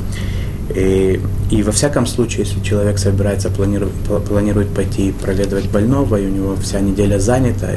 И, 0.74 1.20
и 1.50 1.62
во 1.62 1.72
всяком 1.72 2.06
случае, 2.06 2.44
если 2.46 2.61
человек 2.61 2.98
собирается, 2.98 3.50
планирует, 3.50 3.92
планирует 4.26 4.68
пойти 4.68 5.12
проведывать 5.12 5.68
больного, 5.68 6.16
и 6.16 6.26
у 6.26 6.30
него 6.30 6.56
вся 6.56 6.80
неделя 6.80 7.18
занята, 7.18 7.68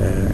э, 0.00 0.30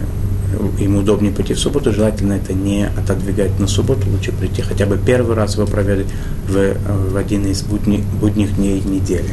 ему 0.79 0.99
удобнее 0.99 1.31
пойти 1.31 1.53
в 1.53 1.59
субботу, 1.59 1.91
желательно 1.91 2.33
это 2.33 2.53
не 2.53 2.85
отодвигать 2.85 3.59
на 3.59 3.67
субботу, 3.67 4.09
лучше 4.09 4.31
прийти 4.31 4.61
хотя 4.61 4.85
бы 4.85 4.97
первый 4.97 5.35
раз 5.35 5.55
его 5.55 5.67
проведать 5.67 6.07
в, 6.47 7.11
в 7.11 7.17
один 7.17 7.45
из 7.45 7.61
будни, 7.61 8.03
будних 8.19 8.55
дней 8.55 8.81
недели. 8.81 9.29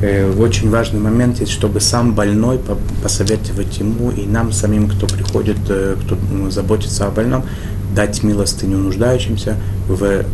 Э, 0.00 0.32
очень 0.38 0.70
важный 0.70 1.00
момент 1.00 1.40
есть, 1.40 1.52
чтобы 1.52 1.80
сам 1.80 2.14
больной 2.14 2.60
посоветовать 3.02 3.78
ему 3.78 4.10
и 4.10 4.26
нам 4.26 4.52
самим, 4.52 4.88
кто 4.88 5.06
приходит, 5.06 5.58
э, 5.68 5.96
кто 6.04 6.16
ну, 6.30 6.50
заботится 6.50 7.06
о 7.06 7.10
больном, 7.10 7.44
дать 7.94 8.22
милостыню 8.22 8.78
нуждающимся 8.78 9.56
в, 9.88 10.24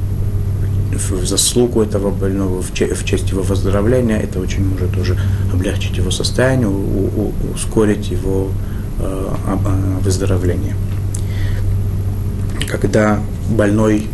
в 0.92 1.26
заслугу 1.26 1.82
этого 1.82 2.10
больного, 2.10 2.62
в, 2.62 2.72
че, 2.72 2.94
в 2.94 3.04
честь 3.04 3.30
его 3.30 3.42
выздоровления. 3.42 4.18
Это 4.18 4.40
очень 4.40 4.68
может 4.68 4.96
уже 4.96 5.18
облегчить 5.52 5.96
его 5.96 6.10
состояние, 6.10 6.68
у, 6.68 6.72
у, 6.72 7.32
ускорить 7.54 8.10
его 8.10 8.50
э, 8.98 9.28
выздоровление. 10.02 10.76
Когда 12.68 13.20
больной 13.50 14.08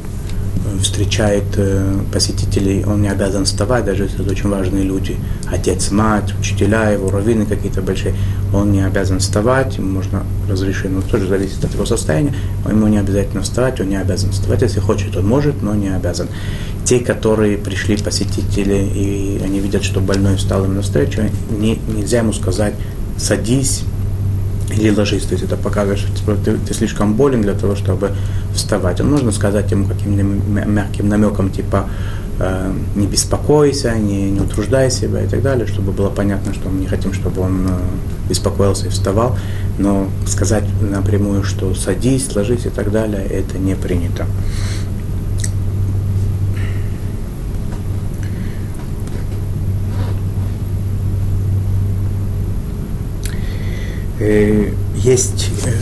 встречает 0.82 1.44
э, 1.56 1.98
посетителей, 2.12 2.84
он 2.84 3.02
не 3.02 3.08
обязан 3.08 3.44
вставать, 3.44 3.84
даже 3.84 4.04
если 4.04 4.22
это 4.22 4.30
очень 4.30 4.48
важные 4.48 4.84
люди, 4.84 5.16
отец, 5.50 5.90
мать, 5.90 6.34
учителя 6.38 6.90
его, 6.90 7.10
раввины 7.10 7.46
какие-то 7.46 7.82
большие, 7.82 8.14
он 8.52 8.72
не 8.72 8.84
обязан 8.84 9.20
вставать, 9.20 9.78
ему 9.78 9.90
можно 9.90 10.24
разрешить, 10.48 10.90
но 10.90 11.02
тоже 11.02 11.28
зависит 11.28 11.64
от 11.64 11.72
его 11.72 11.86
состояния, 11.86 12.34
ему 12.68 12.88
не 12.88 12.98
обязательно 12.98 13.42
вставать, 13.42 13.80
он 13.80 13.88
не 13.88 13.96
обязан 13.96 14.32
вставать, 14.32 14.62
если 14.62 14.80
хочет, 14.80 15.16
он 15.16 15.26
может, 15.26 15.62
но 15.62 15.74
не 15.74 15.88
обязан. 15.88 16.28
Те, 16.84 17.00
которые 17.00 17.56
пришли 17.56 17.96
посетители, 17.96 18.88
и 18.94 19.40
они 19.44 19.60
видят, 19.60 19.84
что 19.84 20.00
больной 20.00 20.36
встал 20.36 20.64
им 20.64 20.74
навстречу, 20.76 21.22
не, 21.50 21.78
нельзя 21.88 22.18
ему 22.18 22.32
сказать, 22.32 22.74
садись, 23.16 23.82
или 24.72 24.90
ложись, 24.90 25.24
то 25.24 25.32
есть 25.32 25.44
это 25.44 25.56
показывает, 25.56 25.98
что 25.98 26.16
типа, 26.16 26.36
ты, 26.44 26.56
ты 26.56 26.74
слишком 26.74 27.14
болен 27.14 27.42
для 27.42 27.54
того, 27.54 27.76
чтобы 27.76 28.12
вставать. 28.54 29.00
Он 29.00 29.10
можно 29.10 29.32
сказать 29.32 29.70
ему 29.70 29.86
каким-то 29.86 30.22
мягким 30.22 31.08
намеком, 31.08 31.50
типа 31.50 31.88
э, 32.38 32.72
не 32.94 33.06
беспокойся, 33.06 33.94
не, 33.94 34.30
не 34.30 34.40
утруждай 34.40 34.90
себя 34.90 35.22
и 35.22 35.28
так 35.28 35.42
далее, 35.42 35.66
чтобы 35.66 35.92
было 35.92 36.10
понятно, 36.10 36.54
что 36.54 36.68
мы 36.68 36.80
не 36.80 36.86
хотим, 36.86 37.12
чтобы 37.12 37.42
он 37.42 37.66
э, 37.68 38.28
беспокоился 38.28 38.86
и 38.86 38.90
вставал, 38.90 39.36
но 39.78 40.08
сказать 40.26 40.64
напрямую, 40.80 41.42
что 41.42 41.74
садись, 41.74 42.34
ложись 42.34 42.66
и 42.66 42.70
так 42.70 42.90
далее, 42.90 43.24
это 43.24 43.58
не 43.58 43.74
принято. 43.74 44.26
Э, 54.20 54.70
есть 54.96 55.50
э, 55.64 55.72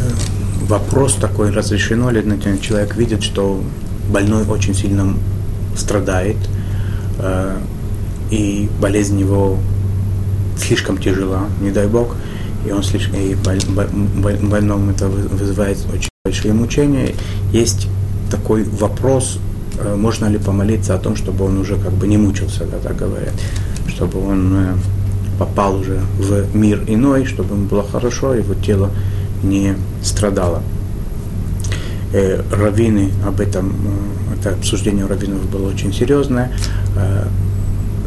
вопрос 0.66 1.14
такой, 1.14 1.51
разрешено 1.51 2.11
ли, 2.11 2.22
человек 2.62 2.94
видит, 2.94 3.24
что 3.24 3.61
больной 4.09 4.44
очень 4.44 4.74
сильно 4.74 5.12
страдает, 5.77 6.37
э, 7.18 7.57
и 8.31 8.70
болезнь 8.81 9.18
его 9.18 9.59
слишком 10.57 10.98
тяжела, 10.98 11.48
не 11.61 11.72
дай 11.72 11.88
бог, 11.88 12.14
и 12.64 12.70
он 12.70 12.85
слишком, 12.85 13.18
и 13.18 13.35
больному 13.35 14.92
это 14.92 15.09
вызывает 15.09 15.79
очень 15.92 16.11
большие 16.24 16.55
мучения. 16.55 17.14
Есть 17.53 17.88
такой 18.31 18.62
вопрос, 18.62 19.38
можно 19.96 20.27
ли 20.27 20.38
помолиться 20.38 20.94
о 20.94 20.98
том, 20.98 21.16
чтобы 21.16 21.44
он 21.44 21.59
уже 21.59 21.77
как 21.77 21.92
бы 21.92 22.07
не 22.07 22.18
мучился, 22.18 22.66
да, 22.66 22.79
так 22.79 22.96
говорят, 22.96 23.35
чтобы 23.88 24.24
он 24.24 24.79
попал 25.38 25.77
уже 25.77 26.01
в 26.18 26.55
мир 26.55 26.83
иной, 26.87 27.24
чтобы 27.24 27.55
ему 27.55 27.66
было 27.66 27.83
хорошо, 27.83 28.35
его 28.35 28.55
тело 28.55 28.90
не 29.42 29.77
страдало. 30.03 30.62
Э, 32.11 32.40
раввины 32.51 33.11
об 33.27 33.38
этом, 33.38 33.68
э, 33.68 34.38
это 34.38 34.55
обсуждение 34.55 35.05
у 35.05 35.09
раввинов 35.09 35.46
было 35.51 35.68
очень 35.68 35.92
серьезное, 35.92 36.51
э, 36.96 37.24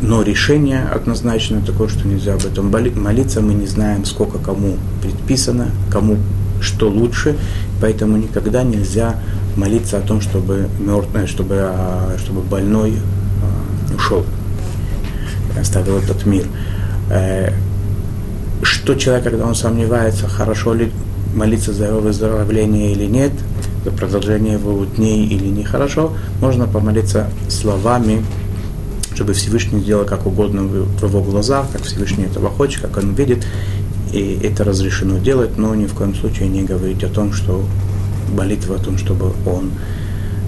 но 0.02 0.24
решение 0.24 0.82
однозначно 0.82 1.62
такое, 1.62 1.88
что 1.88 2.08
нельзя 2.08 2.34
об 2.34 2.44
этом 2.44 2.72
молиться, 3.00 3.42
мы 3.42 3.54
не 3.54 3.68
знаем, 3.68 4.04
сколько 4.06 4.40
кому 4.40 4.78
предписано, 5.04 5.68
кому 5.92 6.18
что 6.62 6.90
лучше, 6.90 7.38
поэтому 7.80 8.18
никогда 8.18 8.64
нельзя 8.64 9.20
молиться 9.56 10.00
о 10.00 10.02
том, 10.02 10.20
чтобы, 10.20 10.68
мертвый, 10.80 11.28
чтобы, 11.28 11.58
а, 11.60 12.16
чтобы 12.18 12.42
больной 12.42 12.96
ушел, 13.96 14.26
оставил 15.60 15.98
этот 15.98 16.26
мир. 16.26 16.46
Э, 17.12 17.52
что 18.64 18.96
человек, 18.96 19.26
когда 19.26 19.46
он 19.46 19.54
сомневается, 19.54 20.30
хорошо 20.30 20.74
ли 20.74 20.92
молиться 21.36 21.74
за 21.74 21.88
его 21.88 22.00
выздоровление 22.00 22.94
или 22.94 23.06
нет, 23.06 23.32
за 23.84 23.92
продолжение 23.92 24.54
его 24.54 24.86
дней 24.86 25.26
или 25.26 25.48
нехорошо, 25.48 26.14
можно 26.40 26.68
помолиться 26.68 27.30
словами, 27.50 28.24
чтобы 29.14 29.34
Всевышний 29.34 29.82
сделал 29.82 30.06
как 30.06 30.26
угодно 30.26 30.64
в 30.64 31.04
его 31.04 31.22
глазах, 31.22 31.66
как 31.74 31.84
Всевышний 31.84 32.26
этого 32.26 32.50
хочет, 32.50 32.82
как 32.82 32.98
он 32.98 33.14
видит, 33.14 33.46
и 34.14 34.40
это 34.44 34.64
разрешено 34.64 35.18
делать, 35.18 35.58
но 35.58 35.76
ни 35.76 35.88
в 35.88 35.94
коем 35.94 36.16
случае 36.16 36.48
не 36.48 36.64
говорить 36.64 37.04
о 37.04 37.10
том, 37.10 37.34
что 37.34 37.66
молитва 38.34 38.76
о 38.76 38.80
том, 38.80 38.98
чтобы 38.98 39.34
он 39.46 39.72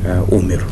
э, 0.05 0.23
умер. 0.31 0.63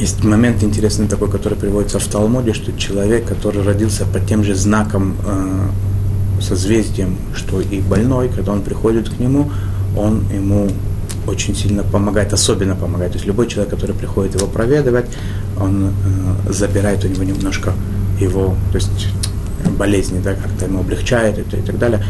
Есть 0.00 0.24
момент 0.24 0.62
интересный 0.62 1.06
такой, 1.06 1.30
который 1.30 1.58
приводится 1.58 1.98
в 1.98 2.06
Талмуде, 2.06 2.54
что 2.54 2.72
человек, 2.72 3.26
который 3.26 3.62
родился 3.62 4.06
под 4.06 4.26
тем 4.26 4.42
же 4.42 4.54
знаком, 4.54 5.14
э, 5.26 6.40
созвездием, 6.40 7.18
что 7.34 7.60
и 7.60 7.80
больной, 7.80 8.30
когда 8.30 8.52
он 8.52 8.62
приходит 8.62 9.10
к 9.10 9.18
нему, 9.18 9.50
он 9.94 10.24
ему 10.32 10.70
очень 11.26 11.54
сильно 11.54 11.82
помогает, 11.82 12.32
особенно 12.32 12.76
помогает. 12.76 13.12
То 13.12 13.16
есть 13.16 13.26
любой 13.26 13.46
человек, 13.46 13.74
который 13.74 13.94
приходит 13.94 14.36
его 14.36 14.46
проведывать, 14.46 15.04
он 15.60 15.88
э, 15.88 16.50
забирает 16.50 17.04
у 17.04 17.08
него 17.08 17.24
немножко 17.24 17.74
его, 18.18 18.56
то 18.72 18.76
есть 18.76 19.08
болезни, 19.78 20.18
да, 20.24 20.32
как-то 20.32 20.64
ему 20.64 20.80
облегчает 20.80 21.36
это 21.36 21.58
и 21.58 21.60
так 21.62 21.78
далее. 21.78 22.02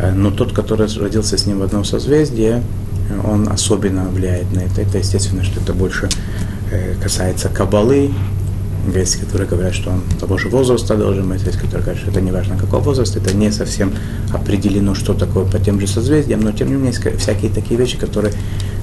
Э, 0.00 0.12
но 0.12 0.30
тот, 0.30 0.54
который 0.54 0.88
родился 0.98 1.36
с 1.36 1.44
ним 1.44 1.58
в 1.58 1.62
одном 1.62 1.84
созвездии, 1.84 2.62
он 3.22 3.46
особенно 3.50 4.04
влияет 4.08 4.50
на 4.54 4.60
это. 4.60 4.80
Это 4.80 4.96
естественно, 4.96 5.44
что 5.44 5.60
это 5.60 5.74
больше 5.74 6.08
Э, 6.08 6.33
касается 7.02 7.48
кабалы, 7.48 8.10
есть, 8.94 9.16
которые 9.16 9.48
говорят, 9.48 9.74
что 9.74 9.90
он 9.90 10.02
того 10.20 10.36
же 10.36 10.48
возраста 10.48 10.96
должен 10.96 11.28
быть, 11.28 11.42
есть, 11.42 11.56
которые 11.56 11.82
говорят, 11.82 11.98
что 12.02 12.10
это 12.10 12.20
не 12.20 12.30
важно 12.30 12.56
какого 12.56 12.82
возраста, 12.82 13.18
это 13.18 13.34
не 13.34 13.50
совсем 13.50 13.92
определено, 14.32 14.94
что 14.94 15.14
такое 15.14 15.44
по 15.44 15.58
тем 15.58 15.80
же 15.80 15.86
созвездиям, 15.86 16.40
но 16.40 16.52
тем 16.52 16.68
не 16.68 16.74
менее 16.74 16.92
есть 16.92 17.20
всякие 17.20 17.50
такие 17.50 17.78
вещи, 17.78 17.96
которые 17.96 18.34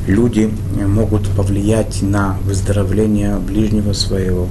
люди 0.08 0.52
могут 0.88 1.28
повлиять 1.30 2.02
на 2.02 2.38
выздоровление 2.46 3.36
ближнего 3.38 3.94
своего. 3.94 4.48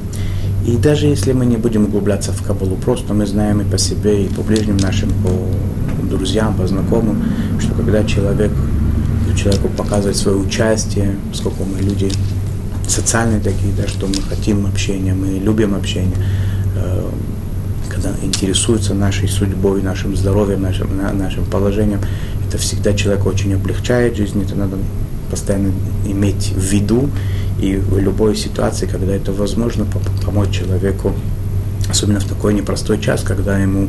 И 0.67 0.77
даже 0.77 1.07
если 1.07 1.33
мы 1.33 1.47
не 1.47 1.57
будем 1.57 1.85
углубляться 1.85 2.33
в 2.33 2.43
Кабалу, 2.43 2.77
просто 2.77 3.15
мы 3.15 3.27
знаем 3.27 3.61
и 3.61 3.65
по 3.65 3.79
себе, 3.79 4.27
и 4.27 4.29
по 4.29 4.43
ближним 4.43 4.77
нашим, 4.77 5.11
по 5.23 5.31
друзьям, 6.09 6.55
по 6.55 6.67
знакомым, 6.67 7.23
что 7.59 7.75
когда 7.75 8.05
человек, 8.05 8.53
человеку 9.37 9.69
показывает 9.69 10.17
свое 10.17 10.37
участие, 10.37 11.17
сколько 11.33 11.65
мы 11.65 11.81
люди 11.81 12.11
социальные 12.91 13.41
такие, 13.41 13.73
да, 13.77 13.87
что 13.89 14.07
мы 14.07 14.21
хотим 14.29 14.67
общения, 14.67 15.15
мы 15.15 15.39
любим 15.39 15.75
общение, 15.75 16.17
э, 16.77 17.09
когда 17.89 18.11
интересуются 18.23 18.95
нашей 18.95 19.29
судьбой, 19.29 19.83
нашим 19.83 20.17
здоровьем, 20.17 20.63
нашим, 20.63 20.91
нашим 21.19 21.45
положением, 21.45 22.01
это 22.47 22.59
всегда 22.59 22.93
человека 22.95 23.27
очень 23.29 23.55
облегчает 23.55 24.17
жизнь, 24.17 24.43
это 24.43 24.55
надо 24.55 24.77
постоянно 25.31 25.73
иметь 26.07 26.53
в 26.55 26.61
виду, 26.61 27.09
и 27.61 27.77
в 27.77 27.99
любой 27.99 28.37
ситуации, 28.37 28.87
когда 28.87 29.15
это 29.15 29.33
возможно, 29.33 29.87
помочь 30.25 30.51
человеку, 30.51 31.15
особенно 31.89 32.21
в 32.21 32.25
такой 32.25 32.55
непростой 32.55 33.01
час, 33.01 33.23
когда 33.23 33.59
ему 33.59 33.89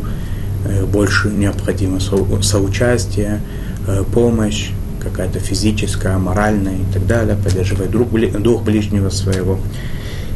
э, 0.65 0.85
больше 0.85 1.29
необходимо 1.29 1.99
соучастие, 1.99 3.41
э, 3.87 4.03
помощь, 4.13 4.71
какая-то 5.01 5.39
физическая, 5.39 6.17
моральная 6.17 6.75
и 6.75 6.93
так 6.93 7.05
далее, 7.07 7.35
поддерживать 7.35 7.91
друг, 7.91 8.09
дух 8.41 8.63
ближнего 8.63 9.09
своего. 9.09 9.59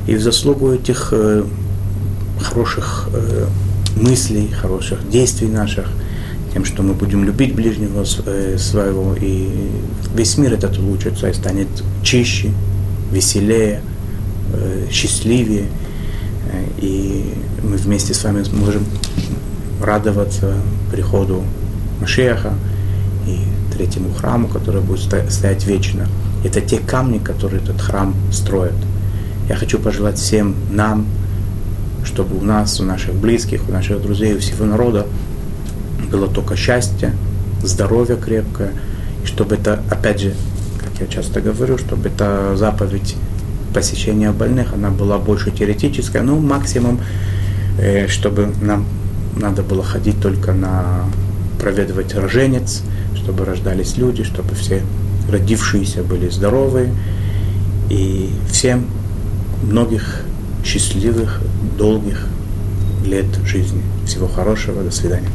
И 0.07 0.15
в 0.15 0.21
заслугу 0.21 0.71
этих 0.71 1.09
э, 1.11 1.43
хороших 2.39 3.09
э, 3.13 3.47
мыслей, 3.95 4.49
хороших 4.49 5.09
действий 5.09 5.47
наших, 5.47 5.87
тем, 6.53 6.63
что 6.65 6.83
мы 6.83 6.93
будем 6.93 7.23
любить 7.23 7.55
ближнего 7.55 8.05
э, 8.25 8.57
своего, 8.57 9.15
и 9.19 9.49
весь 10.15 10.37
мир 10.37 10.53
этот 10.53 10.77
улучшится 10.77 11.29
и 11.29 11.33
станет 11.33 11.67
чище, 12.03 12.51
веселее, 13.11 13.81
счастливее, 14.91 15.65
и 16.77 17.33
мы 17.63 17.77
вместе 17.77 18.13
с 18.13 18.23
вами 18.23 18.43
сможем 18.43 18.85
радоваться 19.81 20.55
приходу 20.91 21.43
Машеха 21.99 22.53
и 23.27 23.39
третьему 23.75 24.13
храму, 24.13 24.47
который 24.47 24.81
будет 24.81 25.01
стоять 25.01 25.65
вечно. 25.65 26.07
Это 26.43 26.61
те 26.61 26.77
камни, 26.79 27.17
которые 27.17 27.61
этот 27.61 27.81
храм 27.81 28.15
строит. 28.31 28.73
Я 29.49 29.55
хочу 29.55 29.79
пожелать 29.79 30.17
всем 30.17 30.55
нам, 30.71 31.05
чтобы 32.03 32.37
у 32.37 32.41
нас, 32.41 32.79
у 32.79 32.83
наших 32.83 33.13
близких, 33.15 33.67
у 33.67 33.71
наших 33.71 34.01
друзей, 34.01 34.35
у 34.35 34.39
всего 34.39 34.65
народа 34.65 35.05
было 36.11 36.27
только 36.27 36.55
счастье, 36.55 37.13
здоровье 37.63 38.15
крепкое, 38.15 38.71
и 39.23 39.27
чтобы 39.27 39.55
это, 39.55 39.81
опять 39.89 40.21
же, 40.21 40.33
как 40.79 41.01
я 41.01 41.07
часто 41.07 41.41
говорю, 41.41 41.77
чтобы 41.77 42.09
эта 42.09 42.55
заповедь 42.55 43.15
посещения 43.73 44.31
больных, 44.31 44.73
она 44.73 44.89
была 44.89 45.17
больше 45.17 45.51
теоретическая, 45.51 46.21
ну, 46.21 46.39
максимум, 46.39 46.99
э, 47.79 48.07
чтобы 48.07 48.53
нам 48.61 48.85
надо 49.35 49.63
было 49.63 49.83
ходить 49.83 50.21
только 50.21 50.53
на 50.53 51.05
проведывать 51.59 52.13
роженец, 52.15 52.83
чтобы 53.25 53.43
рождались 53.43 53.97
люди, 53.97 54.23
чтобы 54.23 54.53
все 54.53 54.83
родившиеся 55.31 56.03
были 56.03 56.29
здоровые, 56.29 56.93
и 57.89 58.29
всем 58.47 58.85
многих 59.63 60.21
счастливых, 60.63 61.41
долгих 61.75 62.27
лет 63.03 63.25
жизни. 63.43 63.81
Всего 64.05 64.27
хорошего, 64.27 64.83
до 64.83 64.91
свидания. 64.91 65.29